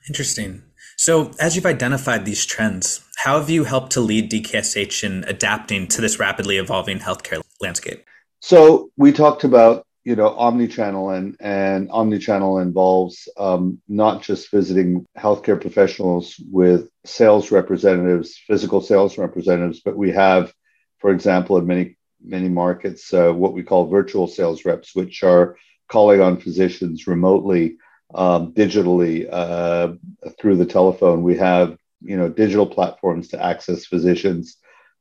Interesting. 0.08 0.62
So, 0.96 1.32
as 1.40 1.56
you've 1.56 1.66
identified 1.66 2.24
these 2.24 2.46
trends, 2.46 3.04
how 3.24 3.40
have 3.40 3.50
you 3.50 3.64
helped 3.64 3.92
to 3.92 4.00
lead 4.00 4.30
DKSH 4.30 5.02
in 5.02 5.24
adapting 5.24 5.88
to 5.88 6.00
this 6.00 6.20
rapidly 6.20 6.56
evolving 6.56 7.00
healthcare 7.00 7.42
landscape? 7.60 8.04
So, 8.40 8.90
we 8.96 9.10
talked 9.10 9.42
about 9.42 9.85
you 10.06 10.14
know 10.14 10.28
omni-channel 10.46 11.10
and 11.10 11.36
and 11.40 11.90
omni-channel 11.90 12.58
involves 12.60 13.28
um, 13.36 13.80
not 13.88 14.22
just 14.22 14.50
visiting 14.50 15.04
healthcare 15.18 15.60
professionals 15.60 16.36
with 16.50 16.88
sales 17.04 17.50
representatives 17.50 18.38
physical 18.46 18.80
sales 18.80 19.18
representatives 19.18 19.80
but 19.84 19.96
we 19.96 20.12
have 20.12 20.52
for 20.98 21.10
example, 21.10 21.56
in 21.58 21.66
many 21.66 21.96
many 22.20 22.48
markets, 22.48 23.12
uh, 23.14 23.32
what 23.32 23.52
we 23.52 23.62
call 23.62 23.86
virtual 23.86 24.26
sales 24.26 24.64
reps, 24.64 24.94
which 24.94 25.22
are 25.22 25.56
calling 25.88 26.20
on 26.20 26.40
physicians 26.40 27.06
remotely, 27.06 27.76
um, 28.14 28.52
digitally 28.52 29.28
uh, 29.30 29.92
through 30.40 30.56
the 30.56 30.66
telephone. 30.66 31.22
We 31.22 31.36
have 31.36 31.76
you 32.00 32.16
know 32.16 32.28
digital 32.28 32.66
platforms 32.66 33.28
to 33.28 33.44
access 33.44 33.86
physicians. 33.86 34.56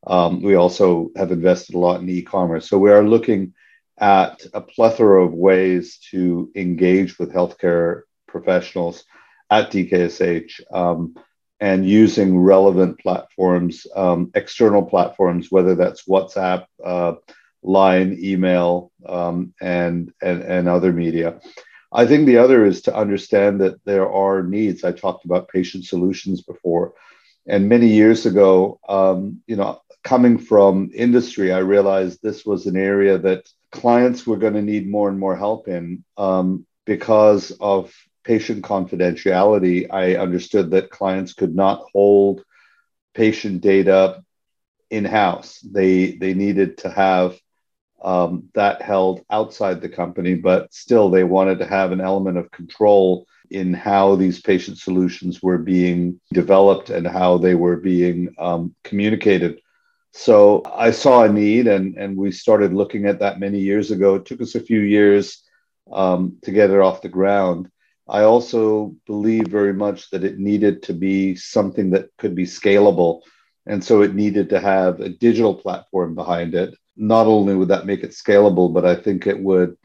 Um, 0.05 0.43
we 0.43 0.55
also 0.55 1.09
have 1.15 1.31
invested 1.31 1.75
a 1.75 1.79
lot 1.79 2.01
in 2.01 2.09
e-commerce. 2.09 2.69
So 2.69 2.77
we 2.77 2.91
are 2.91 3.03
looking 3.03 3.53
at 3.98 4.46
a 4.54 4.62
plethora 4.62 5.24
of 5.24 5.34
ways 5.34 6.00
to 6.12 6.52
engage 6.56 7.18
with 7.18 7.34
healthcare 7.34 8.02
professionals 8.28 9.04
at 9.50 9.72
DKSH 9.72 10.62
um, 10.74 11.16
and 11.60 11.88
using 11.88 12.38
relevant 12.38 13.00
platforms, 13.00 13.88
um, 13.96 14.32
external 14.36 14.84
platforms, 14.84 15.50
whether 15.50 15.75
that's 15.75 16.08
WhatsApp, 16.08 16.66
uh, 16.84 17.14
line, 17.64 18.18
email, 18.22 18.92
um, 19.06 19.54
and, 19.62 20.12
and, 20.22 20.42
and 20.44 20.68
other 20.68 20.92
media. 20.92 21.40
I 21.92 22.06
think 22.06 22.25
the 22.25 22.38
other 22.38 22.66
is 22.66 22.82
to 22.84 22.96
understand 22.96 23.62
that 23.62 23.84
there 23.86 24.12
are 24.12 24.44
needs. 24.44 24.84
I 24.84 24.92
talked 24.92 25.24
about 25.24 25.48
patient 25.48 25.86
solutions 25.86 26.42
before. 26.42 26.94
And 27.48 27.70
many 27.70 27.88
years 27.88 28.25
ago, 28.25 28.80
um, 28.88 29.42
you 29.48 29.56
know, 29.56 29.82
coming 30.04 30.38
from 30.38 30.92
industry, 30.94 31.52
I 31.52 31.60
realized 31.60 32.20
this 32.22 32.46
was 32.46 32.66
an 32.66 32.78
area 32.78 33.18
that 33.20 33.50
clients 33.72 34.25
were 34.25 34.38
going 34.38 34.54
to 34.54 34.62
need 34.62 34.90
more 34.90 35.10
and 35.10 35.20
more 35.20 35.36
help 35.36 35.68
in 35.68 36.04
um, 36.18 36.66
because 36.86 37.52
of 37.60 37.94
patient 38.24 38.64
confidentiality. 38.64 39.88
I 39.92 40.16
understood 40.16 40.72
that 40.72 40.90
clients 40.90 41.34
could 41.34 41.56
not 41.56 41.84
hold 41.94 42.44
patient 43.14 43.62
data 43.62 44.24
in 44.90 45.06
house. 45.06 45.60
They 45.60 46.12
they 46.14 46.34
needed 46.34 46.80
to 46.80 46.90
have 46.90 47.38
um, 48.05 48.47
that 48.53 48.83
held 48.83 49.25
outside 49.31 49.81
the 49.81 49.89
company, 49.89 50.35
but 50.35 50.71
still 50.71 51.09
they 51.09 51.24
wanted 51.24 51.57
to 51.57 51.65
have 51.65 51.91
an 51.91 52.00
element 52.00 52.38
of 52.38 52.51
control 52.51 53.25
in 53.50 53.74
how 53.74 54.15
these 54.15 54.39
patient 54.39 54.77
solutions 54.77 55.41
were 55.41 55.57
being 55.57 56.19
developed 56.31 56.91
and 56.91 57.07
how 57.07 57.39
they 57.39 57.55
were 57.55 57.77
being 57.77 58.33
um, 58.38 58.75
communicated. 58.83 59.59
So 60.12 60.62
I 60.71 60.91
saw 60.91 61.24
a 61.24 61.29
need, 61.29 61.67
and 61.67 61.97
and 61.97 62.15
we 62.15 62.31
started 62.31 62.74
looking 62.74 63.07
at 63.07 63.19
that 63.19 63.39
many 63.39 63.59
years 63.59 63.89
ago. 63.89 64.15
It 64.15 64.25
took 64.25 64.39
us 64.39 64.53
a 64.53 64.62
few 64.62 64.81
years 64.81 65.43
um, 65.91 66.38
to 66.43 66.51
get 66.51 66.69
it 66.69 66.79
off 66.79 67.01
the 67.01 67.09
ground. 67.09 67.69
I 68.07 68.21
also 68.21 68.95
believe 69.07 69.47
very 69.47 69.74
much 69.74 70.12
that 70.12 70.24
it 70.24 70.38
needed 70.38 70.83
to 70.83 70.93
be 70.93 71.35
something 71.35 71.89
that 71.89 72.09
could 72.19 72.35
be 72.35 72.45
scalable. 72.45 73.21
And 73.65 73.83
so 73.83 74.03
it 74.03 74.13
needed 74.13 74.50
to 74.50 74.59
have 74.59 75.00
a 75.00 75.09
digital 75.09 75.55
platform 75.55 76.13
behind 76.13 76.53
it. 76.53 76.75
Not 76.98 77.28
only 77.28 77.56
would 77.56 77.70
that 77.70 77.86
make 77.86 78.04
it 78.04 78.12
scalable, 78.12 78.74
but 78.74 78.86
I 78.86 78.96
think 78.96 79.28
it 79.28 79.40
would 79.40 79.78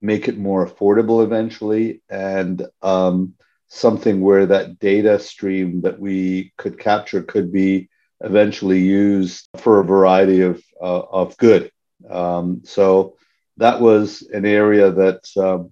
make 0.00 0.28
it 0.28 0.38
more 0.38 0.66
affordable 0.66 1.24
eventually 1.24 2.02
and 2.08 2.66
um, 2.82 3.34
something 3.68 4.20
where 4.20 4.46
that 4.46 4.78
data 4.78 5.18
stream 5.18 5.80
that 5.82 5.98
we 5.98 6.52
could 6.56 6.78
capture 6.78 7.22
could 7.22 7.52
be 7.52 7.88
eventually 8.20 8.80
used 8.80 9.48
for 9.56 9.80
a 9.80 9.84
variety 9.84 10.42
of, 10.42 10.62
uh, 10.80 11.00
of 11.00 11.36
good. 11.36 11.70
Um, 12.08 12.62
so 12.64 13.16
that 13.56 13.80
was 13.80 14.22
an 14.22 14.44
area 14.44 14.90
that 14.90 15.24
um, 15.36 15.70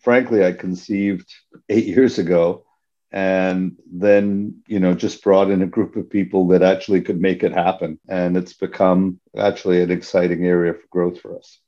frankly, 0.00 0.44
I 0.44 0.52
conceived 0.52 1.32
eight 1.68 1.86
years 1.86 2.18
ago 2.18 2.64
and 3.10 3.76
then 3.90 4.62
you 4.66 4.78
know 4.80 4.94
just 4.94 5.22
brought 5.22 5.50
in 5.50 5.62
a 5.62 5.66
group 5.66 5.96
of 5.96 6.10
people 6.10 6.46
that 6.48 6.62
actually 6.62 7.00
could 7.00 7.20
make 7.20 7.42
it 7.42 7.52
happen. 7.52 7.98
And 8.08 8.36
it's 8.36 8.54
become 8.54 9.20
actually 9.36 9.82
an 9.82 9.90
exciting 9.90 10.44
area 10.44 10.74
for 10.74 10.86
growth 10.90 11.20
for 11.20 11.36
us. 11.36 11.58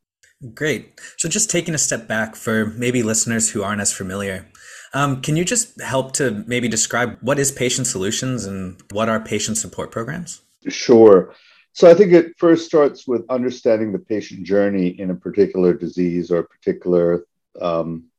Great. 0.54 0.98
So 1.18 1.28
just 1.28 1.50
taking 1.50 1.74
a 1.74 1.78
step 1.78 2.08
back 2.08 2.34
for 2.34 2.66
maybe 2.66 3.02
listeners 3.02 3.50
who 3.50 3.62
aren't 3.62 3.82
as 3.82 3.92
familiar 3.92 4.46
um, 4.92 5.20
can 5.20 5.36
you 5.36 5.44
just 5.44 5.80
help 5.80 6.12
to 6.14 6.44
maybe 6.46 6.68
describe 6.68 7.16
what 7.20 7.38
is 7.38 7.52
patient 7.52 7.86
solutions 7.86 8.46
and 8.46 8.80
what 8.90 9.08
are 9.08 9.20
patient 9.20 9.56
support 9.56 9.90
programs? 9.90 10.42
Sure. 10.68 11.34
So 11.72 11.88
i 11.88 11.94
think 11.94 12.12
it 12.12 12.34
first 12.36 12.66
starts 12.66 13.06
with 13.06 13.22
understanding 13.30 13.92
the 13.92 13.98
patient 13.98 14.42
journey 14.44 14.88
in 14.88 15.10
a 15.10 15.14
particular 15.14 15.72
disease 15.72 16.30
or 16.30 16.40
a 16.40 16.44
particular 16.44 17.24
um, 17.60 18.09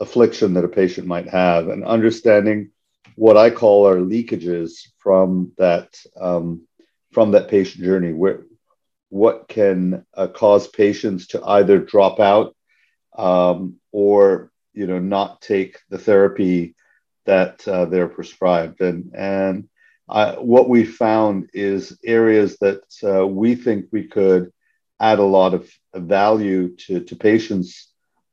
affliction 0.00 0.54
that 0.54 0.64
a 0.64 0.68
patient 0.68 1.06
might 1.06 1.28
have 1.28 1.68
and 1.68 1.84
understanding 1.84 2.70
what 3.16 3.36
I 3.36 3.50
call 3.50 3.86
our 3.86 3.96
leakages 3.96 4.88
from 4.98 5.52
that 5.58 5.88
um, 6.20 6.66
from 7.12 7.32
that 7.32 7.48
patient 7.48 7.84
journey. 7.84 8.12
Where 8.12 8.44
what 9.08 9.48
can 9.48 10.04
uh, 10.14 10.28
cause 10.28 10.68
patients 10.68 11.28
to 11.28 11.44
either 11.44 11.78
drop 11.78 12.20
out 12.20 12.54
um, 13.16 13.76
or 13.92 14.50
you 14.72 14.86
know 14.86 14.98
not 14.98 15.40
take 15.40 15.78
the 15.88 15.98
therapy 15.98 16.74
that 17.24 17.66
uh, 17.66 17.86
they're 17.86 18.08
prescribed 18.08 18.80
and 18.80 19.12
and 19.14 19.68
I, 20.08 20.32
what 20.32 20.68
we 20.68 20.84
found 20.84 21.50
is 21.52 21.98
areas 22.02 22.56
that 22.58 22.82
uh, 23.04 23.26
we 23.26 23.54
think 23.54 23.86
we 23.92 24.04
could 24.04 24.52
add 24.98 25.18
a 25.18 25.24
lot 25.24 25.54
of 25.54 25.70
value 25.94 26.74
to, 26.76 27.00
to 27.00 27.16
patients 27.16 27.92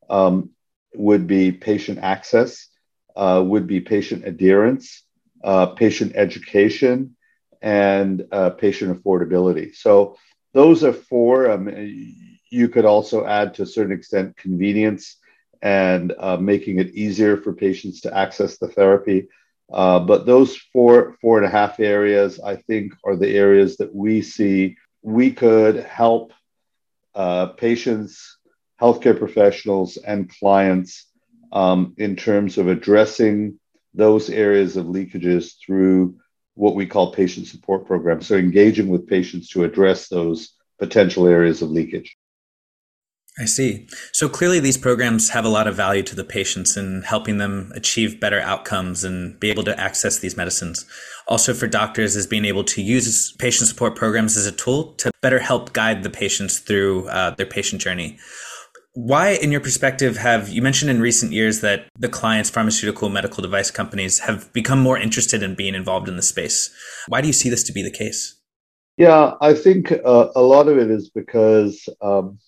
um, 0.10 0.51
would 0.98 1.28
be 1.28 1.52
patient 1.52 2.00
access, 2.00 2.68
uh, 3.16 3.44
would 3.46 3.68
be 3.68 3.80
patient 3.80 4.25
adherence, 4.25 5.04
uh, 5.44 5.68
patient 5.68 6.14
education, 6.16 7.16
and 7.62 8.25
uh, 8.32 8.52
patient 8.52 8.92
affordability. 8.96 9.75
So 9.75 10.18
those 10.54 10.84
are 10.84 10.94
four. 10.94 11.52
Um, 11.52 11.70
you 12.50 12.70
could 12.70 12.86
also 12.86 13.25
add 13.25 13.56
to 13.56 13.64
a 13.64 13.66
certain 13.66 13.92
extent 13.94 14.38
convenience 14.38 15.18
and 15.62 16.14
uh, 16.20 16.38
making 16.38 16.80
it 16.80 16.94
easier 16.94 17.38
for 17.38 17.54
patients 17.54 18.02
to 18.02 18.16
access 18.16 18.58
the 18.58 18.68
therapy. 18.68 19.28
Uh, 19.72 20.00
but 20.00 20.25
those 20.25 20.56
four, 20.56 21.18
four 21.22 21.38
and 21.38 21.46
a 21.46 21.50
half 21.50 21.80
areas, 21.80 22.40
I 22.40 22.56
think, 22.56 22.94
are 23.04 23.16
the 23.16 23.36
areas 23.36 23.78
that 23.78 23.94
we 23.94 24.22
see 24.22 24.78
we 25.02 25.32
could 25.32 25.78
help 25.84 26.34
uh, 27.14 27.48
patients 27.48 28.38
healthcare 28.86 29.18
professionals 29.18 29.98
and 29.98 30.30
clients 30.30 31.06
um, 31.51 31.94
in 31.98 32.15
terms 32.15 32.58
of 32.58 32.68
addressing 32.68 33.60
those 33.96 34.30
areas 34.30 34.77
of 34.77 34.86
leakages 34.86 35.54
through 35.65 36.15
what 36.54 36.75
we 36.75 36.86
call 36.86 37.12
patient 37.12 37.48
support 37.48 37.88
programs. 37.88 38.27
So, 38.27 38.36
engaging 38.36 38.89
with 38.89 39.08
patients 39.08 39.50
to 39.50 39.63
address 39.63 40.08
those 40.08 40.54
potential 40.80 41.27
areas 41.27 41.62
of 41.62 41.72
leakage. 41.72 42.15
I 43.38 43.46
see. 43.46 43.88
So 44.13 44.30
clearly, 44.30 44.62
these 44.62 44.77
programs 44.77 45.30
have 45.30 45.44
a 45.44 45.50
lot 45.50 45.68
of 45.68 45.75
value 45.75 46.04
to 46.04 46.15
the 46.15 46.24
patients 46.24 46.77
in 46.77 47.01
helping 47.01 47.38
them 47.38 47.70
achieve 47.75 48.22
better 48.22 48.39
outcomes 48.39 49.04
and 49.04 49.38
be 49.42 49.50
able 49.50 49.63
to 49.65 49.77
access 49.77 50.20
these 50.20 50.38
medicines. 50.38 50.86
Also, 51.27 51.54
for 51.54 51.68
doctors, 51.68 52.15
is 52.15 52.27
being 52.27 52.46
able 52.46 52.63
to 52.63 52.82
use 52.82 53.34
patient 53.34 53.68
support 53.68 53.98
programs 53.98 54.38
as 54.38 54.46
a 54.46 54.54
tool 54.54 54.94
to 54.94 55.12
better 55.22 55.39
help 55.39 55.74
guide 55.74 56.04
the 56.04 56.10
patients 56.10 56.60
through 56.60 57.10
uh, 57.10 57.32
their 57.32 57.46
patient 57.46 57.82
journey. 57.82 58.18
Why, 58.96 59.32
in 59.32 59.52
your 59.52 59.60
perspective, 59.60 60.16
have 60.16 60.48
you 60.48 60.62
mentioned 60.62 60.90
in 60.90 61.02
recent 61.02 61.34
years 61.34 61.60
that 61.60 61.90
the 62.00 62.08
clients, 62.08 62.50
pharmaceutical, 62.50 63.10
medical 63.10 63.42
device 63.42 63.70
companies, 63.70 64.20
have 64.20 64.52
become 64.54 64.80
more 64.80 64.98
interested 64.98 65.44
in 65.44 65.54
being 65.54 65.75
involved 65.75 66.08
in 66.08 66.16
the 66.16 66.22
space? 66.22 66.74
Why 67.10 67.20
do 67.20 67.28
you 67.28 67.34
see 67.34 67.50
this 67.50 67.64
to 67.64 67.74
be 67.74 67.84
the 67.84 67.92
case? 67.92 68.40
Yeah, 68.96 69.34
I 69.42 69.54
think 69.54 69.92
uh, 69.92 70.30
a 70.34 70.42
lot 70.42 70.70
of 70.70 70.78
it 70.78 70.90
is 70.90 71.10
because 71.10 71.90
um, 72.02 72.40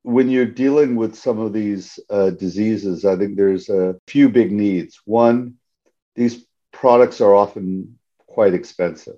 when 0.00 0.30
you're 0.30 0.46
dealing 0.46 0.96
with 0.96 1.14
some 1.14 1.40
of 1.40 1.52
these 1.52 1.98
uh, 2.08 2.30
diseases, 2.30 3.04
I 3.04 3.16
think 3.16 3.36
there's 3.36 3.68
a 3.68 3.96
few 4.06 4.30
big 4.30 4.50
needs. 4.50 4.98
One, 5.04 5.56
these 6.14 6.46
products 6.72 7.20
are 7.20 7.34
often 7.34 7.98
quite 8.26 8.54
expensive. 8.54 9.16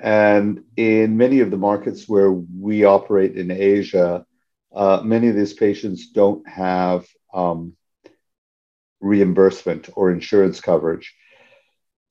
And 0.00 0.64
in 0.76 1.16
many 1.16 1.38
of 1.38 1.52
the 1.52 1.56
markets 1.56 2.08
where 2.08 2.32
we 2.32 2.82
operate 2.82 3.36
in 3.36 3.52
Asia, 3.52 4.25
uh, 4.76 5.00
many 5.02 5.28
of 5.28 5.34
these 5.34 5.54
patients 5.54 6.10
don't 6.10 6.46
have 6.46 7.06
um, 7.32 7.72
reimbursement 9.00 9.88
or 9.94 10.12
insurance 10.12 10.60
coverage. 10.60 11.14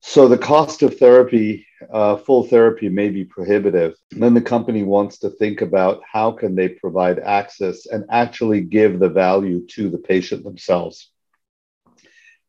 So 0.01 0.27
the 0.27 0.37
cost 0.37 0.81
of 0.83 0.97
therapy, 0.97 1.67
uh, 1.91 2.17
full 2.17 2.43
therapy, 2.43 2.89
may 2.89 3.09
be 3.09 3.23
prohibitive. 3.23 3.95
Then 4.11 4.33
the 4.33 4.41
company 4.41 4.83
wants 4.83 5.19
to 5.19 5.29
think 5.29 5.61
about 5.61 6.01
how 6.11 6.31
can 6.31 6.55
they 6.55 6.69
provide 6.69 7.19
access 7.19 7.85
and 7.85 8.05
actually 8.09 8.61
give 8.61 8.99
the 8.99 9.09
value 9.09 9.65
to 9.75 9.89
the 9.89 9.97
patient 9.97 10.43
themselves. 10.43 11.11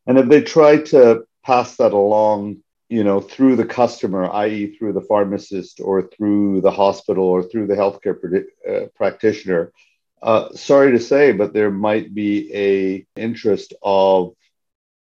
And 0.07 0.19
if 0.19 0.29
they 0.29 0.43
try 0.43 0.79
to 0.93 1.25
pass 1.45 1.77
that 1.77 1.93
along, 1.93 2.59
you 2.89 3.05
know, 3.05 3.21
through 3.21 3.57
the 3.57 3.65
customer, 3.65 4.31
i.e., 4.31 4.77
through 4.77 4.93
the 4.93 5.01
pharmacist 5.01 5.81
or 5.81 6.03
through 6.03 6.61
the 6.61 6.71
hospital 6.71 7.25
or 7.25 7.43
through 7.43 7.67
the 7.67 7.75
healthcare 7.75 8.21
pr- 8.21 8.71
uh, 8.71 8.87
practitioner, 8.95 9.73
uh, 10.23 10.53
sorry 10.55 10.93
to 10.93 11.01
say, 11.01 11.33
but 11.33 11.53
there 11.53 11.71
might 11.71 12.15
be 12.15 12.53
a 12.55 13.07
interest 13.21 13.75
of 13.83 14.35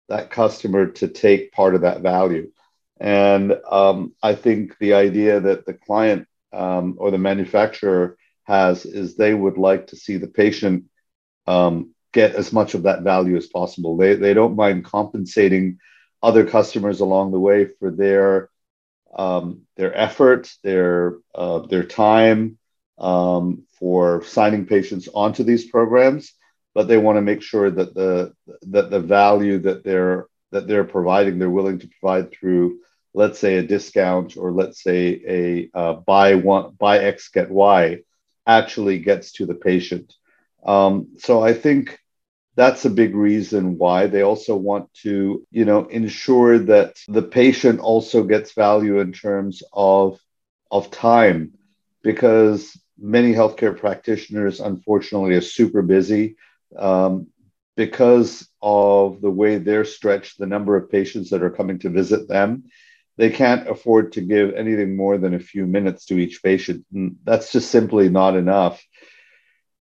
that 0.08 0.30
customer 0.30 0.86
to 0.86 1.08
take 1.08 1.52
part 1.52 1.74
of 1.74 1.82
that 1.82 2.00
value. 2.00 2.50
And 3.00 3.58
um, 3.70 4.14
I 4.22 4.34
think 4.34 4.78
the 4.78 4.94
idea 4.94 5.40
that 5.40 5.66
the 5.66 5.74
client 5.74 6.26
um, 6.52 6.96
or 6.98 7.10
the 7.10 7.18
manufacturer 7.18 8.16
has 8.44 8.86
is 8.86 9.16
they 9.16 9.34
would 9.34 9.58
like 9.58 9.88
to 9.88 9.96
see 9.96 10.16
the 10.16 10.28
patient 10.28 10.84
um, 11.46 11.94
get 12.12 12.34
as 12.34 12.52
much 12.52 12.74
of 12.74 12.84
that 12.84 13.02
value 13.02 13.36
as 13.36 13.46
possible. 13.46 13.96
They, 13.96 14.14
they 14.14 14.34
don't 14.34 14.56
mind 14.56 14.84
compensating 14.84 15.78
other 16.22 16.46
customers 16.46 17.00
along 17.00 17.32
the 17.32 17.40
way 17.40 17.66
for 17.78 17.90
their 17.90 18.50
um, 19.16 19.62
their 19.76 19.94
effort, 19.94 20.52
their 20.64 21.18
uh, 21.34 21.60
their 21.60 21.84
time 21.84 22.58
um, 22.98 23.64
for 23.78 24.22
signing 24.24 24.66
patients 24.66 25.08
onto 25.14 25.42
these 25.44 25.66
programs, 25.66 26.32
but 26.74 26.88
they 26.88 26.96
want 26.98 27.16
to 27.16 27.22
make 27.22 27.42
sure 27.42 27.70
that 27.70 27.94
the 27.94 28.32
that 28.62 28.90
the 28.90 29.00
value 29.00 29.58
that 29.58 29.84
they're 29.84 30.26
that 30.52 30.66
they're 30.68 30.84
providing, 30.84 31.38
they're 31.38 31.50
willing 31.50 31.78
to 31.80 31.88
provide 32.00 32.30
through, 32.32 32.78
let's 33.12 33.38
say, 33.38 33.56
a 33.56 33.62
discount 33.62 34.36
or 34.36 34.52
let's 34.52 34.82
say 34.82 35.20
a 35.26 35.70
uh, 35.78 35.92
buy 35.94 36.34
one 36.34 36.74
buy 36.78 36.98
X 36.98 37.28
get 37.28 37.50
Y, 37.50 38.00
actually 38.46 38.98
gets 38.98 39.32
to 39.32 39.46
the 39.46 39.54
patient. 39.54 40.12
Um, 40.64 41.08
so 41.18 41.42
I 41.42 41.54
think 41.54 41.98
that's 42.56 42.84
a 42.84 42.90
big 42.90 43.14
reason 43.14 43.78
why 43.78 44.06
they 44.06 44.22
also 44.22 44.56
want 44.56 44.92
to 45.02 45.44
you 45.50 45.64
know 45.64 45.86
ensure 45.86 46.58
that 46.58 46.96
the 47.08 47.22
patient 47.22 47.80
also 47.80 48.22
gets 48.24 48.52
value 48.52 49.00
in 49.00 49.12
terms 49.12 49.62
of 49.72 50.20
of 50.70 50.90
time 50.90 51.52
because 52.02 52.76
many 52.98 53.32
healthcare 53.32 53.76
practitioners 53.76 54.60
unfortunately 54.60 55.34
are 55.34 55.40
super 55.40 55.82
busy 55.82 56.36
um, 56.78 57.28
because 57.76 58.48
of 58.62 59.20
the 59.20 59.30
way 59.30 59.58
they're 59.58 59.84
stretched 59.84 60.38
the 60.38 60.46
number 60.46 60.76
of 60.76 60.90
patients 60.90 61.30
that 61.30 61.42
are 61.42 61.50
coming 61.50 61.78
to 61.80 61.90
visit 61.90 62.28
them. 62.28 62.64
They 63.16 63.30
can't 63.30 63.68
afford 63.68 64.12
to 64.12 64.20
give 64.20 64.54
anything 64.54 64.96
more 64.96 65.18
than 65.18 65.34
a 65.34 65.38
few 65.40 65.66
minutes 65.66 66.06
to 66.06 66.18
each 66.18 66.42
patient. 66.42 66.84
And 66.92 67.16
that's 67.24 67.52
just 67.52 67.70
simply 67.70 68.08
not 68.08 68.36
enough 68.36 68.84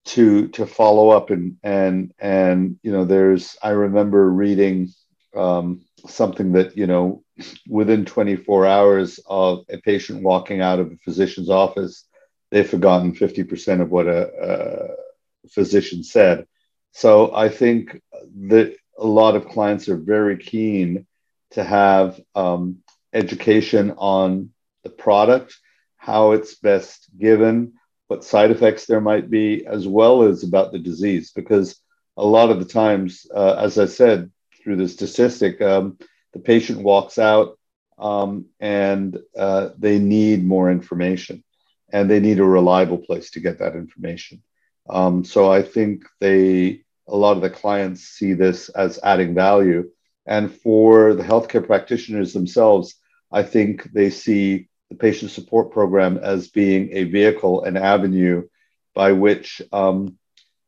to 0.06 0.48
to 0.50 0.66
follow 0.66 1.10
up 1.10 1.30
and 1.30 1.58
and 1.64 2.14
and 2.20 2.80
you 2.82 2.92
know 2.92 3.06
there's 3.06 3.58
i 3.62 3.70
remember 3.70 4.30
reading 4.30 4.90
um, 5.36 5.82
something 6.08 6.54
that 6.54 6.76
you 6.76 6.88
know 6.88 7.24
within 7.68 8.06
24 8.06 8.66
hours 8.66 9.20
of 9.28 9.66
a 9.70 9.78
patient 9.78 10.24
walking 10.24 10.62
out 10.62 10.80
of 10.80 10.92
a 10.92 10.98
physician's 10.98 11.50
office 11.50 12.06
they've 12.52 12.70
forgotten 12.70 13.14
50% 13.14 13.82
of 13.82 13.92
what 13.92 14.08
a, 14.08 14.96
a 15.44 15.50
physician 15.50 16.04
said 16.04 16.46
so 16.92 17.34
i 17.36 17.50
think 17.50 18.02
that 18.48 18.76
a 18.98 19.06
lot 19.06 19.36
of 19.36 19.48
clients 19.48 19.88
are 19.90 19.98
very 19.98 20.38
keen 20.38 21.06
to 21.52 21.64
have 21.64 22.20
um, 22.36 22.80
education 23.14 23.94
on 23.98 24.52
the 24.84 24.90
product 24.90 25.58
how 25.98 26.32
it's 26.32 26.56
best 26.56 27.10
given 27.18 27.74
what 28.10 28.24
side 28.24 28.50
effects 28.50 28.86
there 28.86 29.00
might 29.00 29.30
be, 29.30 29.66
as 29.68 29.88
well 29.88 30.24
as 30.24 30.44
about 30.44 30.72
the 30.72 30.80
disease. 30.80 31.32
Because 31.32 31.80
a 32.18 32.26
lot 32.26 32.50
of 32.50 32.58
the 32.58 32.66
times, 32.66 33.28
uh, 33.34 33.54
as 33.54 33.78
I 33.78 33.86
said 33.86 34.32
through 34.62 34.78
the 34.78 34.88
statistic, 34.88 35.62
um, 35.62 35.98
the 36.34 36.40
patient 36.40 36.82
walks 36.82 37.20
out 37.20 37.58
um, 38.00 38.46
and 38.60 39.18
uh, 39.38 39.70
they 39.78 40.00
need 40.00 40.44
more 40.44 40.72
information 40.72 41.44
and 41.92 42.10
they 42.10 42.20
need 42.20 42.40
a 42.40 42.46
reliable 42.46 42.98
place 42.98 43.32
to 43.32 43.40
get 43.40 43.60
that 43.60 43.76
information. 43.76 44.42
Um, 44.90 45.24
so 45.24 45.52
I 45.52 45.62
think 45.62 46.04
they, 46.20 46.84
a 47.08 47.16
lot 47.16 47.36
of 47.36 47.42
the 47.42 47.50
clients 47.50 48.02
see 48.02 48.34
this 48.34 48.70
as 48.70 49.00
adding 49.04 49.36
value. 49.36 49.90
And 50.26 50.54
for 50.54 51.14
the 51.14 51.24
healthcare 51.24 51.66
practitioners 51.66 52.34
themselves, 52.34 52.96
I 53.32 53.44
think 53.44 53.92
they 53.94 54.10
see 54.10 54.70
the 54.90 54.96
patient 54.96 55.32
support 55.32 55.72
program 55.72 56.18
as 56.18 56.48
being 56.48 56.90
a 56.92 57.04
vehicle, 57.04 57.64
an 57.64 57.78
avenue 57.78 58.48
by 58.96 59.12
which, 59.12 59.62
um, 59.72 60.18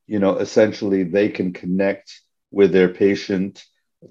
you 0.08 0.19
know, 0.19 0.38
essentially 0.38 1.04
they 1.04 1.30
can 1.30 1.54
connect 1.54 2.22
with 2.52 2.72
their 2.72 2.89
patient 2.89 3.63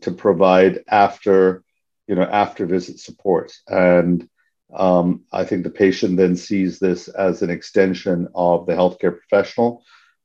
to 0.03 0.11
provide 0.13 0.85
after, 0.89 1.63
you 2.07 2.15
know, 2.15 2.23
after 2.23 2.67
visit 2.67 2.99
support. 2.99 3.53
And 3.69 4.29
um, 4.75 5.25
I 5.33 5.45
think 5.45 5.65
the 5.65 5.71
patient 5.71 6.17
then 6.17 6.37
sees 6.37 6.79
this 6.79 7.09
as 7.09 7.43
an 7.43 7.51
extension 7.51 8.29
of 8.35 8.67
the 8.67 8.73
healthcare 8.73 9.17
professional 9.17 9.85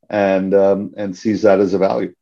and 0.09 0.53
um, 0.53 0.93
and 0.97 1.17
sees 1.17 1.41
that 1.41 1.59
as 1.59 1.73
a 1.73 1.77
value. 1.77 2.13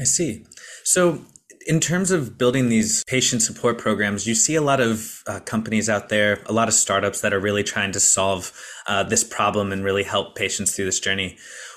I 0.00 0.04
see. 0.04 0.44
So 0.84 1.20
in 1.66 1.80
terms 1.80 2.10
of 2.10 2.38
building 2.38 2.68
these 2.68 3.04
patient 3.06 3.42
support 3.42 3.78
programs, 3.78 4.26
you 4.26 4.34
see 4.34 4.54
a 4.54 4.62
lot 4.62 4.80
of 4.80 5.22
uh, 5.26 5.40
companies 5.40 5.88
out 5.88 6.08
there, 6.08 6.42
a 6.46 6.52
lot 6.52 6.68
of 6.68 6.74
startups 6.74 7.20
that 7.20 7.32
are 7.32 7.40
really 7.40 7.62
trying 7.62 7.92
to 7.92 8.00
solve 8.00 8.52
uh, 8.88 9.02
this 9.02 9.24
problem 9.24 9.72
and 9.72 9.84
really 9.84 10.02
help 10.02 10.34
patients 10.34 10.74
through 10.74 10.86
this 10.86 11.00
journey. 11.00 11.36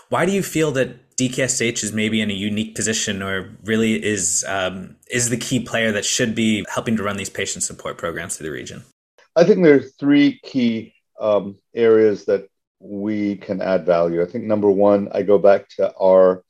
Why 0.10 0.26
do 0.26 0.32
you 0.32 0.44
feel 0.44 0.72
that 0.74 1.16
DKSH 1.18 1.84
is 1.84 1.94
maybe 1.94 2.22
in 2.22 2.30
a 2.30 2.34
unique 2.34 2.76
position, 2.76 3.24
or 3.24 3.58
really 3.64 4.04
is 4.04 4.44
um, 4.48 4.98
is 5.10 5.30
the 5.30 5.38
key 5.38 5.60
player 5.60 5.92
that 5.92 6.06
should 6.06 6.36
be 6.36 6.66
helping 6.70 6.98
to 6.98 7.04
run 7.04 7.18
these 7.18 7.30
patient 7.30 7.64
support 7.64 7.98
programs 7.98 8.38
through 8.38 8.48
the 8.48 8.52
region? 8.52 8.84
I 9.36 9.44
think 9.44 9.64
there 9.64 9.76
are 9.76 9.80
three 10.00 10.40
key 10.44 10.94
um, 11.20 11.58
areas 11.74 12.26
that 12.26 12.50
we 12.80 13.36
can 13.36 13.62
add 13.62 13.86
value. 13.86 14.22
I 14.22 14.26
think 14.26 14.46
number 14.46 14.70
one, 14.70 15.10
I 15.12 15.24
go 15.24 15.38
back 15.38 15.70
to 15.78 15.94
our 15.96 16.44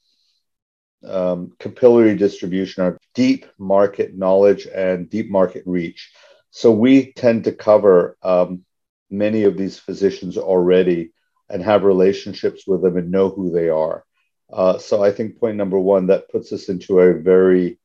um, 1.05 1.53
capillary 1.59 2.15
distribution, 2.15 2.83
our 2.83 2.99
deep 3.13 3.45
market 3.57 4.17
knowledge 4.17 4.67
and 4.67 5.09
deep 5.09 5.29
market 5.29 5.63
reach. 5.65 6.11
So 6.51 6.71
we 6.71 7.13
tend 7.13 7.43
to 7.45 7.51
cover 7.51 8.17
um, 8.23 8.65
many 9.09 9.43
of 9.43 9.57
these 9.57 9.77
physicians 9.77 10.37
already 10.37 11.11
and 11.49 11.61
have 11.61 11.83
relationships 11.83 12.65
with 12.65 12.81
them 12.81 12.97
and 12.97 13.11
know 13.11 13.29
who 13.29 13.51
they 13.51 13.69
are. 13.69 14.03
Uh, 14.51 14.77
so 14.77 15.03
I 15.03 15.11
think 15.11 15.39
point 15.39 15.57
number 15.57 15.79
one 15.79 16.07
that 16.07 16.29
puts 16.29 16.51
us 16.53 16.69
into 16.69 16.99
a 16.99 17.13
very 17.13 17.79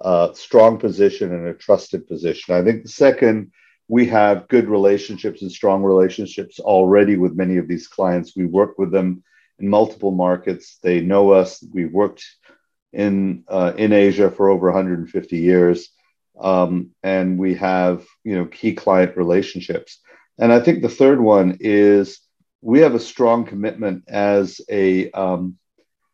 uh, 0.00 0.32
strong 0.32 0.78
position 0.78 1.32
and 1.32 1.48
a 1.48 1.54
trusted 1.54 2.08
position. 2.08 2.54
I 2.54 2.62
think 2.62 2.82
the 2.82 2.88
second, 2.88 3.52
we 3.88 4.06
have 4.06 4.48
good 4.48 4.68
relationships 4.68 5.42
and 5.42 5.52
strong 5.52 5.82
relationships 5.82 6.58
already 6.58 7.16
with 7.16 7.36
many 7.36 7.58
of 7.58 7.68
these 7.68 7.86
clients. 7.86 8.34
We 8.34 8.46
work 8.46 8.78
with 8.78 8.90
them 8.90 9.22
in 9.58 9.68
multiple 9.68 10.10
markets. 10.10 10.78
They 10.82 11.00
know 11.00 11.30
us. 11.30 11.62
We've 11.72 11.92
worked 11.92 12.24
in 12.92 13.44
uh, 13.48 13.72
in 13.76 13.92
Asia 13.92 14.30
for 14.30 14.48
over 14.48 14.66
150 14.70 15.36
years, 15.36 15.90
um, 16.40 16.90
and 17.02 17.38
we 17.38 17.54
have 17.54 18.04
you 18.22 18.36
know 18.36 18.46
key 18.46 18.74
client 18.74 19.16
relationships. 19.16 20.00
And 20.38 20.52
I 20.52 20.60
think 20.60 20.82
the 20.82 20.88
third 20.88 21.20
one 21.20 21.58
is 21.60 22.20
we 22.62 22.80
have 22.80 22.94
a 22.94 23.00
strong 23.00 23.44
commitment 23.44 24.04
as 24.08 24.60
a 24.70 25.10
um, 25.10 25.58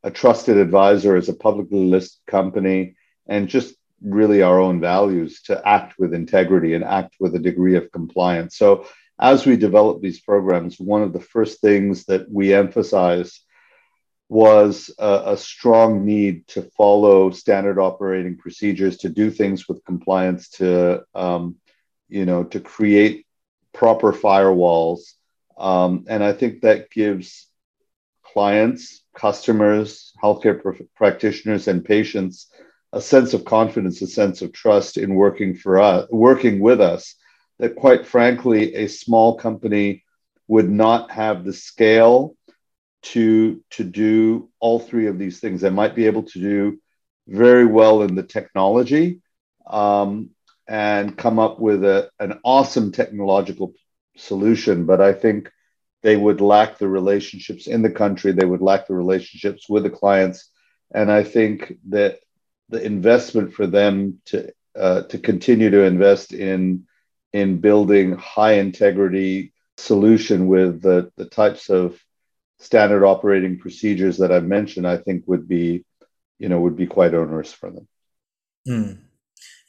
a 0.02 0.11
trusted 0.11 0.56
advisor, 0.56 1.16
as 1.16 1.28
a 1.28 1.35
publicly 1.35 1.85
listed 1.85 2.20
company, 2.26 2.96
and 3.28 3.48
just 3.48 3.74
really 4.02 4.42
our 4.42 4.60
own 4.60 4.80
values 4.80 5.42
to 5.42 5.68
act 5.68 5.98
with 5.98 6.14
integrity 6.14 6.74
and 6.74 6.84
act 6.84 7.16
with 7.20 7.34
a 7.34 7.38
degree 7.38 7.76
of 7.76 7.92
compliance. 7.92 8.56
So 8.56 8.86
as 9.18 9.44
we 9.44 9.56
develop 9.56 10.00
these 10.00 10.20
programs, 10.20 10.80
one 10.80 11.02
of 11.02 11.12
the 11.12 11.20
first 11.20 11.60
things 11.60 12.06
that 12.06 12.30
we 12.30 12.54
emphasize 12.54 13.40
was 14.30 14.90
a, 14.98 15.22
a, 15.26 15.36
strong 15.36 16.06
need 16.06 16.46
to 16.46 16.62
follow 16.76 17.30
standard 17.30 17.78
operating 17.78 18.38
procedures, 18.38 18.98
to 18.98 19.08
do 19.08 19.28
things 19.28 19.68
with 19.68 19.84
compliance, 19.84 20.50
to 20.50 21.02
um, 21.14 21.56
you 22.08 22.24
know, 22.24 22.44
to 22.44 22.60
create 22.60 23.26
proper 23.72 24.12
firewalls, 24.12 25.00
um, 25.58 26.04
and 26.08 26.24
I 26.24 26.32
think 26.32 26.62
that 26.62 26.90
gives 26.90 27.48
clients, 28.22 29.02
customers, 29.14 30.12
healthcare 30.22 30.60
pr- 30.60 30.84
practitioners, 30.96 31.68
and 31.68 31.84
patients 31.84 32.48
a 32.92 33.00
sense 33.00 33.35
of 33.35 33.44
confidence, 33.44 34.03
a 34.03 34.07
sense 34.07 34.42
of 34.42 34.53
trust 34.53 34.96
in 34.96 35.14
working 35.14 35.55
for 35.55 35.81
us, 35.81 36.07
working 36.11 36.61
with 36.61 36.81
us. 36.81 37.14
That 37.59 37.76
quite 37.76 38.07
frankly, 38.07 38.74
a 38.74 38.88
small 38.88 39.37
company 39.37 40.05
would 40.48 40.70
not 40.70 41.11
have 41.11 41.44
the 41.44 41.53
scale 41.53 42.35
to 43.03 43.62
to 43.70 43.85
do 43.85 44.50
all 44.61 44.79
three 44.79 45.07
of 45.07 45.18
these 45.18 45.40
things. 45.40 45.61
They 45.61 45.70
might 45.70 45.94
be 45.94 46.07
able 46.07 46.24
to 46.24 46.38
do 46.38 46.81
very 47.29 47.66
well 47.66 48.03
in 48.03 48.14
the 48.14 48.22
technology 48.22 49.20
um, 49.66 50.31
and 50.66 51.16
come 51.16 51.38
up 51.38 51.61
with 51.61 51.85
a, 51.85 52.11
an 52.18 52.40
awesome 52.44 52.92
technological 52.92 53.72
solution, 54.16 54.87
but 54.87 55.00
I 55.00 55.12
think 55.12 55.50
they 56.03 56.16
would 56.16 56.40
lack 56.40 56.79
the 56.79 56.88
relationships 56.88 57.66
in 57.66 57.83
the 57.83 57.90
country. 57.90 58.33
They 58.33 58.46
would 58.46 58.62
lack 58.62 58.87
the 58.87 58.94
relationships 58.94 59.68
with 59.68 59.83
the 59.85 59.90
clients, 59.90 60.50
and 60.94 61.11
I 61.11 61.24
think 61.24 61.74
that 61.90 62.18
the 62.70 62.83
investment 62.85 63.52
for 63.52 63.66
them 63.66 64.20
to 64.26 64.52
uh, 64.78 65.02
to 65.02 65.18
continue 65.18 65.70
to 65.70 65.83
invest 65.83 66.33
in 66.33 66.87
in 67.33 67.61
building 67.61 68.16
high 68.16 68.54
integrity 68.54 69.52
solution 69.76 70.46
with 70.46 70.83
the, 70.83 71.11
the 71.16 71.24
types 71.24 71.70
of 71.70 71.98
standard 72.59 73.04
operating 73.04 73.59
procedures 73.59 74.18
that 74.18 74.33
I've 74.33 74.44
mentioned, 74.44 74.87
I 74.87 74.98
think 74.98 75.24
would 75.26 75.48
be, 75.48 75.85
you 76.38 76.48
know, 76.48 76.61
would 76.61 76.76
be 76.76 76.87
quite 76.87 77.14
onerous 77.14 77.52
for 77.52 77.70
them. 77.70 77.88
Mm. 78.68 78.98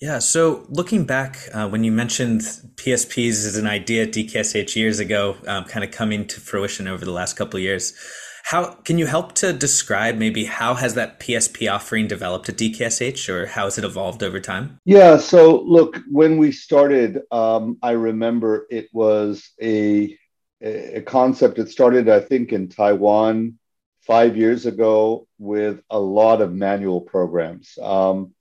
Yeah. 0.02 0.20
So 0.20 0.66
looking 0.70 1.06
back, 1.06 1.38
uh, 1.54 1.70
when 1.70 1.84
you 1.84 1.92
mentioned 1.92 2.42
PSPs 2.42 3.46
as 3.46 3.56
an 3.56 3.68
idea 3.68 4.04
at 4.04 4.12
DKSH 4.12 4.76
years 4.76 5.00
ago, 5.00 5.38
um, 5.48 5.66
kind 5.66 5.86
of 5.86 5.92
coming 5.92 6.26
to 6.28 6.42
fruition 6.42 6.88
over 6.88 7.06
the 7.06 7.12
last 7.12 7.36
couple 7.36 7.58
of 7.58 7.64
years, 7.64 7.94
how 8.44 8.74
can 8.74 8.98
you 8.98 9.06
help 9.06 9.34
to 9.36 9.54
describe 9.54 10.18
maybe 10.18 10.46
how 10.46 10.74
has 10.76 10.94
that 10.96 11.20
PSP 11.20 11.72
offering 11.72 12.08
developed 12.08 12.50
at 12.50 12.58
DKSH 12.58 13.30
or 13.30 13.46
how 13.48 13.66
has 13.66 13.78
it 13.78 13.84
evolved 13.84 14.24
over 14.24 14.40
time? 14.40 14.78
Yeah. 14.86 15.18
So 15.18 15.62
look, 15.62 16.00
when 16.10 16.38
we 16.38 16.52
started, 16.52 17.22
um, 17.32 17.78
I 17.82 17.92
remember 17.92 18.68
it 18.70 18.90
was 18.94 19.52
a 19.62 20.18
a 20.62 21.02
concept. 21.02 21.58
It 21.58 21.70
started, 21.70 22.08
I 22.08 22.20
think, 22.20 22.54
in 22.54 22.70
Taiwan 22.70 23.58
five 24.02 24.38
years 24.38 24.66
ago 24.66 25.28
with 25.38 25.82
a 25.90 26.00
lot 26.00 26.42
of 26.42 26.54
manual 26.54 27.02
programs. 27.02 27.78
Um, 27.82 28.34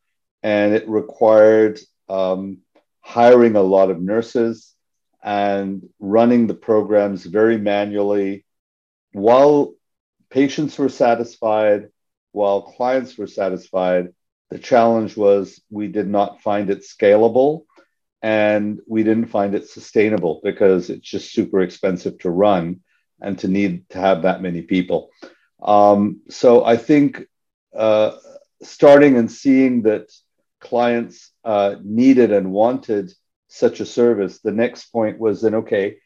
and 0.43 0.75
it 0.75 0.89
required 0.89 1.81
um, 2.09 2.59
hiring 3.01 3.57
a 3.57 3.63
lot 3.63 3.91
of 3.91 4.01
nurses 4.01 4.75
and 5.23 5.89
running 5.99 6.47
the 6.47 6.55
programs 6.55 7.25
very 7.25 7.59
manually 7.59 8.45
while 9.13 9.75
patients 10.31 10.79
were 10.79 10.89
satisfied, 10.89 11.89
while 12.33 12.63
clients 12.63 13.19
were 13.19 13.27
satisfied. 13.27 14.15
The 14.51 14.59
challenge 14.59 15.17
was 15.17 15.61
we 15.71 15.89
did 15.89 16.09
not 16.09 16.43
find 16.43 16.71
it 16.71 16.83
scalable 16.83 17.65
and 18.23 18.81
we 18.87 19.03
didn't 19.03 19.27
find 19.27 19.55
it 19.55 19.69
sustainable 19.69 20.41
because 20.43 20.91
it's 20.91 21.09
just 21.09 21.33
super 21.33 21.61
expensive 21.61 22.19
to 22.19 22.31
run 22.31 22.81
and 23.21 23.39
to 23.39 23.49
need 23.49 23.89
to 23.91 23.99
have 23.99 24.23
that 24.23 24.43
many 24.43 24.63
people. 24.63 25.11
Um, 25.63 26.23
so 26.29 26.65
I 26.65 26.77
think 26.77 27.27
uh, 27.77 28.17
starting 28.63 29.17
and 29.17 29.31
seeing 29.31 29.83
that 29.83 30.11
clients 30.61 31.33
uh, 31.45 31.77
needed 31.83 32.33
and 32.33 32.53
wanted 32.53 33.13
such 33.49 33.81
a 33.81 33.87
service, 33.87 34.41
the 34.41 34.53
next 34.53 34.87
point 34.87 35.19
was 35.19 35.43
then, 35.43 35.57
okay, 35.57 35.97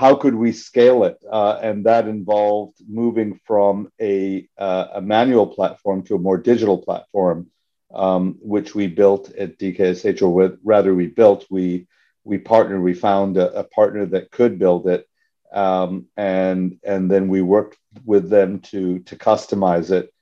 how 0.00 0.14
could 0.14 0.34
we 0.34 0.50
scale 0.50 1.04
it? 1.04 1.18
Uh, 1.30 1.58
and 1.60 1.84
that 1.84 2.08
involved 2.08 2.78
moving 2.88 3.38
from 3.44 3.92
a, 4.00 4.48
uh, 4.56 4.86
a 4.94 5.00
manual 5.02 5.46
platform 5.46 6.02
to 6.02 6.14
a 6.14 6.24
more 6.28 6.38
digital 6.38 6.78
platform, 6.78 7.48
um, 7.94 8.38
which 8.40 8.74
we 8.74 8.86
built 8.86 9.30
at 9.34 9.58
DKSH, 9.58 10.22
or 10.22 10.32
with, 10.32 10.58
rather, 10.64 10.94
we 10.94 11.06
built, 11.06 11.44
we, 11.50 11.86
we 12.24 12.38
partnered, 12.38 12.80
we 12.80 12.94
found 12.94 13.36
a, 13.36 13.52
a 13.58 13.64
partner 13.64 14.06
that 14.06 14.30
could 14.30 14.58
build 14.58 14.88
it. 14.88 15.06
Um, 15.52 16.06
and 16.16 16.78
and 16.82 17.10
then 17.10 17.28
we 17.28 17.42
worked 17.42 17.76
with 18.04 18.30
them 18.30 18.60
to 18.70 19.00
to 19.00 19.16
customize 19.16 19.90
it 19.90 20.14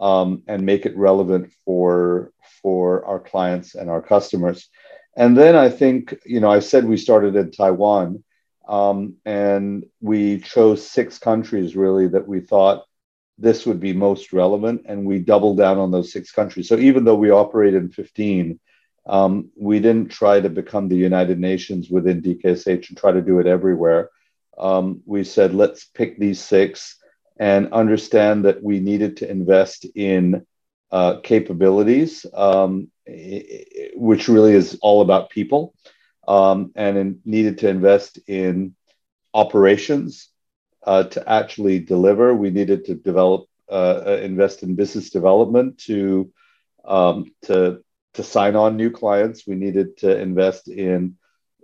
um, 0.00 0.42
and 0.48 0.66
make 0.66 0.84
it 0.86 0.96
relevant 0.96 1.52
for 1.64 2.32
for 2.60 3.04
our 3.06 3.20
clients 3.20 3.76
and 3.76 3.88
our 3.88 4.02
customers. 4.02 4.68
And 5.16 5.38
then 5.38 5.54
I 5.54 5.68
think 5.70 6.02
you 6.26 6.40
know 6.40 6.50
I 6.50 6.58
said 6.58 6.84
we 6.84 6.96
started 6.96 7.36
in 7.36 7.52
Taiwan, 7.52 8.24
um, 8.68 9.14
and 9.24 9.84
we 10.00 10.38
chose 10.38 10.88
six 10.88 11.18
countries 11.18 11.76
really 11.76 12.08
that 12.08 12.26
we 12.26 12.40
thought 12.40 12.84
this 13.38 13.66
would 13.66 13.80
be 13.80 13.92
most 13.92 14.32
relevant, 14.32 14.82
and 14.86 15.04
we 15.04 15.18
doubled 15.18 15.58
down 15.58 15.78
on 15.78 15.90
those 15.90 16.12
six 16.12 16.30
countries. 16.30 16.68
So 16.68 16.76
even 16.76 17.04
though 17.04 17.16
we 17.16 17.30
operate 17.30 17.74
in 17.74 17.90
15, 17.90 18.60
um, 19.06 19.50
we 19.58 19.80
didn't 19.80 20.10
try 20.10 20.40
to 20.40 20.48
become 20.48 20.88
the 20.88 20.96
United 20.96 21.40
Nations 21.40 21.90
within 21.90 22.22
DKSH 22.22 22.88
and 22.88 22.98
try 22.98 23.12
to 23.12 23.22
do 23.22 23.40
it 23.40 23.46
everywhere. 23.46 24.10
Um, 24.58 25.02
we 25.06 25.24
said 25.24 25.54
let's 25.54 25.84
pick 25.84 26.18
these 26.18 26.40
six 26.40 26.96
and 27.38 27.72
understand 27.72 28.44
that 28.44 28.62
we 28.62 28.78
needed 28.78 29.16
to 29.18 29.30
invest 29.30 29.86
in 29.96 30.46
uh, 30.92 31.20
capabilities, 31.22 32.26
um, 32.34 32.90
which 33.94 34.28
really 34.28 34.52
is 34.52 34.78
all 34.82 35.00
about 35.00 35.30
people, 35.30 35.74
um, 36.26 36.72
and 36.74 36.96
in, 36.96 37.20
needed 37.24 37.58
to 37.58 37.68
invest 37.68 38.18
in 38.26 38.74
operations 39.34 40.28
uh, 40.84 41.04
to 41.04 41.28
actually 41.28 41.78
deliver. 41.78 42.34
We 42.34 42.50
needed 42.50 42.86
to 42.86 42.94
develop, 42.94 43.46
uh, 43.70 44.02
uh 44.06 44.20
invest 44.22 44.62
in 44.62 44.74
business 44.74 45.10
development 45.10 45.78
to 45.78 46.30
um, 46.84 47.32
to 47.42 47.82
to 48.14 48.22
sign 48.22 48.56
on 48.56 48.76
new 48.76 48.90
clients. 48.90 49.46
We 49.46 49.54
needed 49.54 49.98
to 49.98 50.18
invest 50.18 50.68
in 50.68 51.16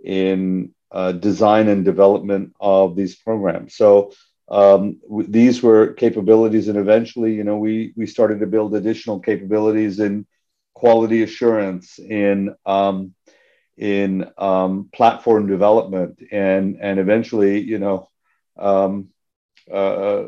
in 0.03 0.73
uh, 0.91 1.11
design 1.11 1.67
and 1.67 1.85
development 1.85 2.53
of 2.59 2.95
these 2.95 3.15
programs. 3.15 3.75
So 3.75 4.13
um, 4.47 4.99
w- 5.03 5.29
these 5.29 5.61
were 5.61 5.93
capabilities, 5.93 6.67
and 6.67 6.77
eventually, 6.77 7.33
you 7.35 7.43
know, 7.43 7.57
we 7.57 7.93
we 7.95 8.07
started 8.07 8.39
to 8.39 8.47
build 8.47 8.73
additional 8.73 9.19
capabilities 9.19 9.99
in 9.99 10.25
quality 10.73 11.21
assurance, 11.23 11.99
in 11.99 12.55
um, 12.65 13.13
in 13.79 14.29
um, 14.37 14.89
platform 14.93 15.47
development, 15.47 16.19
and 16.31 16.77
and 16.81 16.99
eventually, 16.99 17.61
you 17.61 17.79
know, 17.79 18.09
um, 18.57 19.07
uh, 19.71 20.25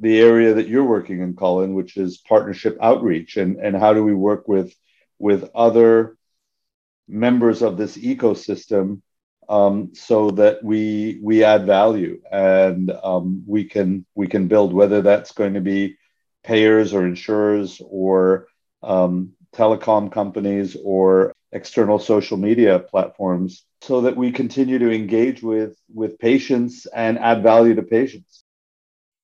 the 0.00 0.18
area 0.20 0.54
that 0.54 0.68
you're 0.68 0.84
working 0.84 1.20
in, 1.20 1.34
Colin, 1.34 1.74
which 1.74 1.98
is 1.98 2.16
partnership 2.16 2.78
outreach, 2.80 3.36
and 3.36 3.56
and 3.56 3.76
how 3.76 3.92
do 3.92 4.02
we 4.02 4.14
work 4.14 4.48
with 4.48 4.74
with 5.18 5.50
other 5.54 6.16
members 7.06 7.62
of 7.62 7.76
this 7.76 7.96
ecosystem 7.98 9.02
um, 9.48 9.90
so 9.94 10.30
that 10.30 10.64
we 10.64 11.20
we 11.22 11.44
add 11.44 11.66
value 11.66 12.20
and 12.30 12.90
um, 13.02 13.44
we 13.46 13.64
can 13.64 14.06
we 14.14 14.26
can 14.26 14.48
build 14.48 14.72
whether 14.72 15.02
that's 15.02 15.32
going 15.32 15.54
to 15.54 15.60
be 15.60 15.96
payers 16.42 16.94
or 16.94 17.06
insurers 17.06 17.82
or 17.84 18.46
um, 18.82 19.32
telecom 19.54 20.12
companies 20.12 20.76
or 20.82 21.34
external 21.52 21.98
social 21.98 22.36
media 22.36 22.78
platforms 22.78 23.64
so 23.80 24.00
that 24.00 24.16
we 24.16 24.30
continue 24.30 24.78
to 24.78 24.90
engage 24.90 25.42
with 25.42 25.76
with 25.92 26.18
patients 26.18 26.86
and 26.86 27.18
add 27.18 27.42
value 27.42 27.74
to 27.74 27.82
patients 27.82 28.44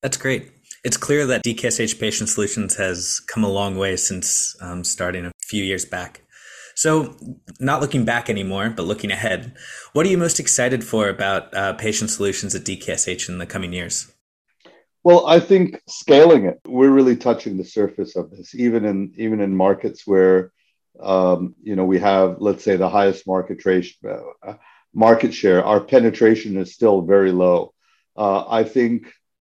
that's 0.02 0.16
great 0.16 0.50
it's 0.84 0.98
clear 0.98 1.24
that 1.26 1.42
DKSH 1.42 1.98
Patient 1.98 2.28
Solutions 2.28 2.76
has 2.76 3.18
come 3.20 3.42
a 3.42 3.48
long 3.48 3.78
way 3.78 3.96
since 3.96 4.54
um, 4.60 4.84
starting 4.84 5.24
a 5.24 5.32
few 5.40 5.64
years 5.64 5.86
back. 5.86 6.20
So, 6.74 7.16
not 7.58 7.80
looking 7.80 8.04
back 8.04 8.28
anymore, 8.28 8.68
but 8.68 8.82
looking 8.82 9.10
ahead, 9.10 9.56
what 9.94 10.04
are 10.04 10.10
you 10.10 10.18
most 10.18 10.38
excited 10.38 10.84
for 10.84 11.08
about 11.08 11.54
uh, 11.54 11.72
patient 11.74 12.10
solutions 12.10 12.54
at 12.54 12.64
DKSH 12.64 13.28
in 13.28 13.38
the 13.38 13.46
coming 13.46 13.72
years? 13.72 14.12
Well, 15.04 15.26
I 15.26 15.40
think 15.40 15.80
scaling 15.88 16.46
it. 16.46 16.60
We're 16.66 16.90
really 16.90 17.16
touching 17.16 17.56
the 17.56 17.64
surface 17.64 18.16
of 18.16 18.30
this, 18.30 18.54
even 18.54 18.84
in 18.84 19.14
even 19.16 19.40
in 19.40 19.56
markets 19.56 20.06
where 20.06 20.52
um, 21.00 21.54
you 21.62 21.76
know 21.76 21.84
we 21.84 21.98
have, 21.98 22.36
let's 22.40 22.64
say, 22.64 22.76
the 22.76 22.88
highest 22.88 23.26
market 23.26 23.64
uh, 23.66 24.54
market 24.94 25.34
share. 25.34 25.64
Our 25.64 25.80
penetration 25.80 26.56
is 26.56 26.74
still 26.74 27.02
very 27.02 27.32
low. 27.32 27.72
Uh, 28.16 28.44
I 28.48 28.64
think 28.64 29.12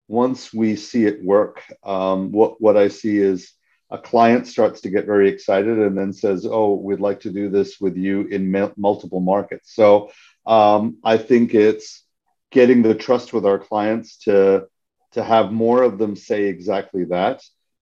once 0.07 0.53
we 0.53 0.75
see 0.75 1.05
it 1.05 1.23
work, 1.23 1.61
um, 1.83 2.31
what 2.31 2.59
what 2.61 2.77
I 2.77 2.87
see 2.87 3.17
is 3.17 3.51
a 3.89 3.97
client 3.97 4.47
starts 4.47 4.81
to 4.81 4.89
get 4.89 5.05
very 5.05 5.29
excited 5.29 5.79
and 5.79 5.97
then 5.97 6.11
says, 6.13 6.45
"Oh, 6.49 6.73
we'd 6.75 6.99
like 6.99 7.21
to 7.21 7.31
do 7.31 7.49
this 7.49 7.79
with 7.79 7.95
you 7.95 8.21
in 8.21 8.53
m- 8.55 8.73
multiple 8.77 9.19
markets." 9.21 9.73
So 9.73 10.11
um, 10.45 10.97
I 11.03 11.17
think 11.17 11.53
it's 11.53 12.03
getting 12.51 12.81
the 12.81 12.95
trust 12.95 13.33
with 13.33 13.45
our 13.45 13.59
clients 13.59 14.17
to 14.19 14.67
to 15.13 15.23
have 15.23 15.51
more 15.51 15.83
of 15.83 15.97
them 15.97 16.15
say 16.15 16.45
exactly 16.45 17.05
that, 17.05 17.43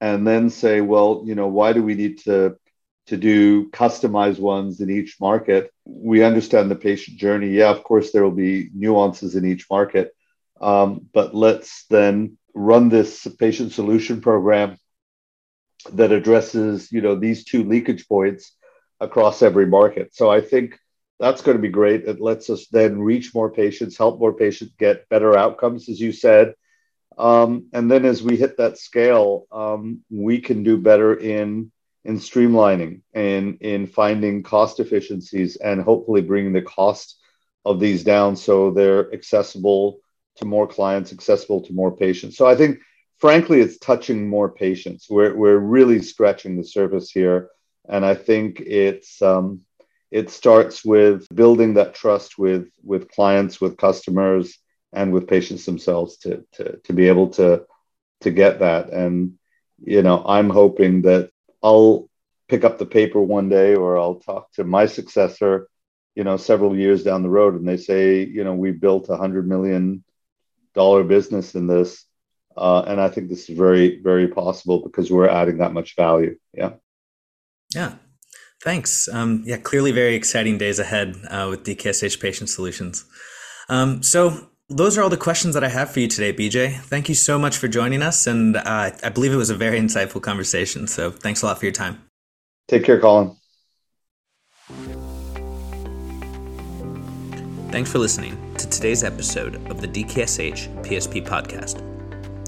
and 0.00 0.26
then 0.26 0.50
say, 0.50 0.80
"Well, 0.80 1.22
you 1.24 1.34
know, 1.34 1.48
why 1.48 1.72
do 1.72 1.82
we 1.82 1.94
need 1.94 2.18
to?" 2.24 2.56
To 3.08 3.16
do 3.16 3.70
customized 3.70 4.38
ones 4.38 4.80
in 4.80 4.90
each 4.90 5.16
market. 5.20 5.72
We 5.84 6.22
understand 6.22 6.70
the 6.70 6.76
patient 6.76 7.18
journey. 7.18 7.48
Yeah, 7.48 7.70
of 7.70 7.82
course, 7.82 8.12
there 8.12 8.22
will 8.22 8.30
be 8.30 8.70
nuances 8.74 9.34
in 9.34 9.46
each 9.46 9.66
market, 9.70 10.14
um, 10.60 11.06
but 11.12 11.34
let's 11.34 11.84
then 11.86 12.36
run 12.54 12.88
this 12.88 13.26
patient 13.38 13.72
solution 13.72 14.20
program 14.20 14.76
that 15.92 16.12
addresses 16.12 16.90
you 16.92 17.00
know 17.00 17.14
these 17.14 17.44
two 17.44 17.64
leakage 17.64 18.06
points 18.08 18.52
across 19.00 19.42
every 19.42 19.66
market. 19.66 20.14
So 20.14 20.30
I 20.30 20.40
think 20.40 20.78
that's 21.18 21.42
going 21.42 21.56
to 21.56 21.62
be 21.62 21.68
great. 21.68 22.04
It 22.04 22.20
lets 22.20 22.50
us 22.50 22.66
then 22.66 23.00
reach 23.00 23.34
more 23.34 23.50
patients, 23.50 23.96
help 23.96 24.20
more 24.20 24.34
patients 24.34 24.74
get 24.78 25.08
better 25.08 25.36
outcomes, 25.36 25.88
as 25.88 26.00
you 26.00 26.12
said. 26.12 26.54
Um, 27.16 27.68
and 27.72 27.90
then 27.90 28.04
as 28.04 28.22
we 28.22 28.36
hit 28.36 28.58
that 28.58 28.78
scale, 28.78 29.46
um, 29.50 30.04
we 30.10 30.40
can 30.40 30.62
do 30.62 30.76
better 30.76 31.14
in 31.14 31.72
in 32.04 32.18
streamlining 32.18 33.02
and 33.12 33.58
in 33.60 33.86
finding 33.86 34.42
cost 34.42 34.80
efficiencies 34.80 35.56
and 35.56 35.82
hopefully 35.82 36.22
bringing 36.22 36.52
the 36.52 36.62
cost 36.62 37.18
of 37.64 37.80
these 37.80 38.04
down 38.04 38.36
so 38.36 38.70
they're 38.70 39.12
accessible 39.12 40.00
to 40.36 40.44
more 40.44 40.66
clients, 40.66 41.12
accessible 41.12 41.62
to 41.62 41.72
more 41.72 41.94
patients. 41.94 42.36
So 42.36 42.46
I 42.46 42.54
think 42.54 42.78
frankly, 43.18 43.60
it's 43.60 43.78
touching 43.78 44.28
more 44.28 44.48
patients. 44.48 45.06
We're, 45.10 45.34
we're 45.34 45.58
really 45.58 46.00
stretching 46.02 46.56
the 46.56 46.64
surface 46.64 47.10
here. 47.10 47.50
And 47.88 48.04
I 48.04 48.14
think 48.14 48.60
it's, 48.60 49.20
um, 49.20 49.62
it 50.10 50.30
starts 50.30 50.84
with 50.84 51.26
building 51.34 51.74
that 51.74 51.94
trust 51.94 52.38
with, 52.38 52.68
with 52.82 53.10
clients, 53.10 53.60
with 53.60 53.76
customers, 53.76 54.58
and 54.92 55.12
with 55.12 55.28
patients 55.28 55.66
themselves 55.66 56.18
to, 56.18 56.44
to, 56.52 56.78
to 56.84 56.92
be 56.92 57.08
able 57.08 57.30
to, 57.30 57.66
to 58.22 58.30
get 58.30 58.60
that. 58.60 58.90
And, 58.90 59.34
you 59.82 60.02
know, 60.02 60.24
I'm 60.24 60.48
hoping 60.48 61.02
that 61.02 61.30
I'll, 61.62 62.08
pick 62.48 62.64
up 62.64 62.78
the 62.78 62.86
paper 62.86 63.20
one 63.20 63.48
day 63.48 63.74
or 63.74 63.98
I'll 63.98 64.16
talk 64.16 64.52
to 64.52 64.64
my 64.64 64.86
successor, 64.86 65.68
you 66.14 66.24
know, 66.24 66.36
several 66.36 66.76
years 66.76 67.04
down 67.04 67.22
the 67.22 67.28
road 67.28 67.54
and 67.54 67.68
they 67.68 67.76
say, 67.76 68.24
you 68.24 68.42
know, 68.42 68.54
we 68.54 68.72
built 68.72 69.08
a 69.08 69.16
hundred 69.16 69.46
million 69.48 70.02
dollar 70.74 71.04
business 71.04 71.54
in 71.54 71.66
this. 71.66 72.04
Uh, 72.56 72.82
and 72.88 73.00
I 73.00 73.08
think 73.08 73.28
this 73.28 73.48
is 73.48 73.56
very, 73.56 74.00
very 74.00 74.28
possible 74.28 74.82
because 74.82 75.10
we're 75.10 75.28
adding 75.28 75.58
that 75.58 75.72
much 75.72 75.94
value. 75.94 76.36
Yeah. 76.52 76.72
Yeah. 77.74 77.94
Thanks. 78.64 79.08
Um, 79.08 79.42
yeah, 79.46 79.58
clearly 79.58 79.92
very 79.92 80.16
exciting 80.16 80.58
days 80.58 80.80
ahead 80.80 81.16
uh, 81.30 81.46
with 81.50 81.62
DKSH 81.62 82.18
Patient 82.18 82.50
Solutions. 82.50 83.04
Um, 83.68 84.02
so 84.02 84.47
those 84.68 84.98
are 84.98 85.02
all 85.02 85.08
the 85.08 85.16
questions 85.16 85.54
that 85.54 85.64
I 85.64 85.68
have 85.68 85.90
for 85.90 86.00
you 86.00 86.08
today, 86.08 86.32
Bijay. 86.32 86.78
Thank 86.80 87.08
you 87.08 87.14
so 87.14 87.38
much 87.38 87.56
for 87.56 87.68
joining 87.68 88.02
us. 88.02 88.26
And 88.26 88.56
uh, 88.56 88.90
I 89.02 89.08
believe 89.08 89.32
it 89.32 89.36
was 89.36 89.50
a 89.50 89.54
very 89.54 89.80
insightful 89.80 90.20
conversation. 90.20 90.86
So 90.86 91.10
thanks 91.10 91.42
a 91.42 91.46
lot 91.46 91.58
for 91.58 91.64
your 91.64 91.72
time. 91.72 92.02
Take 92.68 92.84
care, 92.84 93.00
Colin. 93.00 93.34
Thanks 97.70 97.90
for 97.90 97.98
listening 97.98 98.36
to 98.56 98.68
today's 98.68 99.04
episode 99.04 99.56
of 99.70 99.80
the 99.80 99.88
DKSH 99.88 100.84
PSP 100.84 101.26
podcast. 101.26 101.84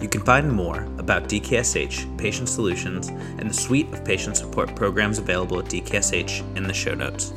You 0.03 0.09
can 0.09 0.23
find 0.23 0.51
more 0.51 0.85
about 0.99 1.29
DKSH 1.29 2.19
Patient 2.19 2.49
Solutions 2.49 3.09
and 3.09 3.49
the 3.49 3.55
suite 3.55 3.93
of 3.93 4.05
patient 4.05 4.37
support 4.37 4.75
programs 4.75 5.19
available 5.19 5.59
at 5.59 5.67
DKSH 5.67 6.57
in 6.57 6.65
the 6.65 6.73
show 6.73 6.95
notes. 6.95 7.33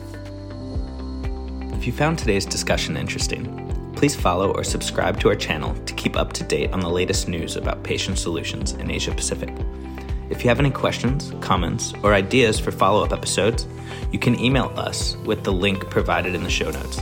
If 1.77 1.87
you 1.87 1.91
found 1.93 2.17
today's 2.17 2.45
discussion 2.45 2.95
interesting, 2.95 3.62
please 3.95 4.15
follow 4.15 4.51
or 4.51 4.63
subscribe 4.63 5.19
to 5.19 5.29
our 5.29 5.35
channel 5.35 5.73
to 5.85 5.93
keep 5.93 6.15
up 6.15 6.33
to 6.33 6.43
date 6.43 6.71
on 6.71 6.79
the 6.79 6.89
latest 6.89 7.27
news 7.27 7.55
about 7.55 7.83
patient 7.83 8.17
solutions 8.17 8.73
in 8.73 8.91
Asia 8.91 9.11
Pacific. 9.11 9.49
If 10.29 10.43
you 10.43 10.49
have 10.49 10.59
any 10.59 10.71
questions, 10.71 11.33
comments, 11.41 11.93
or 12.03 12.13
ideas 12.13 12.59
for 12.59 12.71
follow 12.71 13.03
up 13.03 13.13
episodes, 13.13 13.67
you 14.11 14.19
can 14.19 14.39
email 14.39 14.71
us 14.75 15.15
with 15.25 15.43
the 15.43 15.53
link 15.53 15.89
provided 15.89 16.35
in 16.35 16.43
the 16.43 16.49
show 16.49 16.71
notes. 16.71 16.99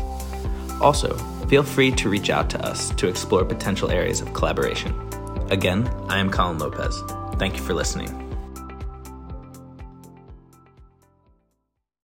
Also, 0.82 1.16
feel 1.48 1.64
free 1.64 1.92
to 1.92 2.10
reach 2.10 2.30
out 2.30 2.50
to 2.50 2.66
us 2.66 2.90
to 2.96 3.08
explore 3.08 3.46
potential 3.46 3.92
areas 3.92 4.22
of 4.22 4.34
collaboration. 4.34 4.94
Again, 5.50 5.88
I 6.10 6.20
am 6.20 6.32
Colin 6.32 6.58
Lopez. 6.58 7.02
Thank 7.36 7.58
you 7.58 7.64
for 7.64 7.74
listening. 7.74 8.31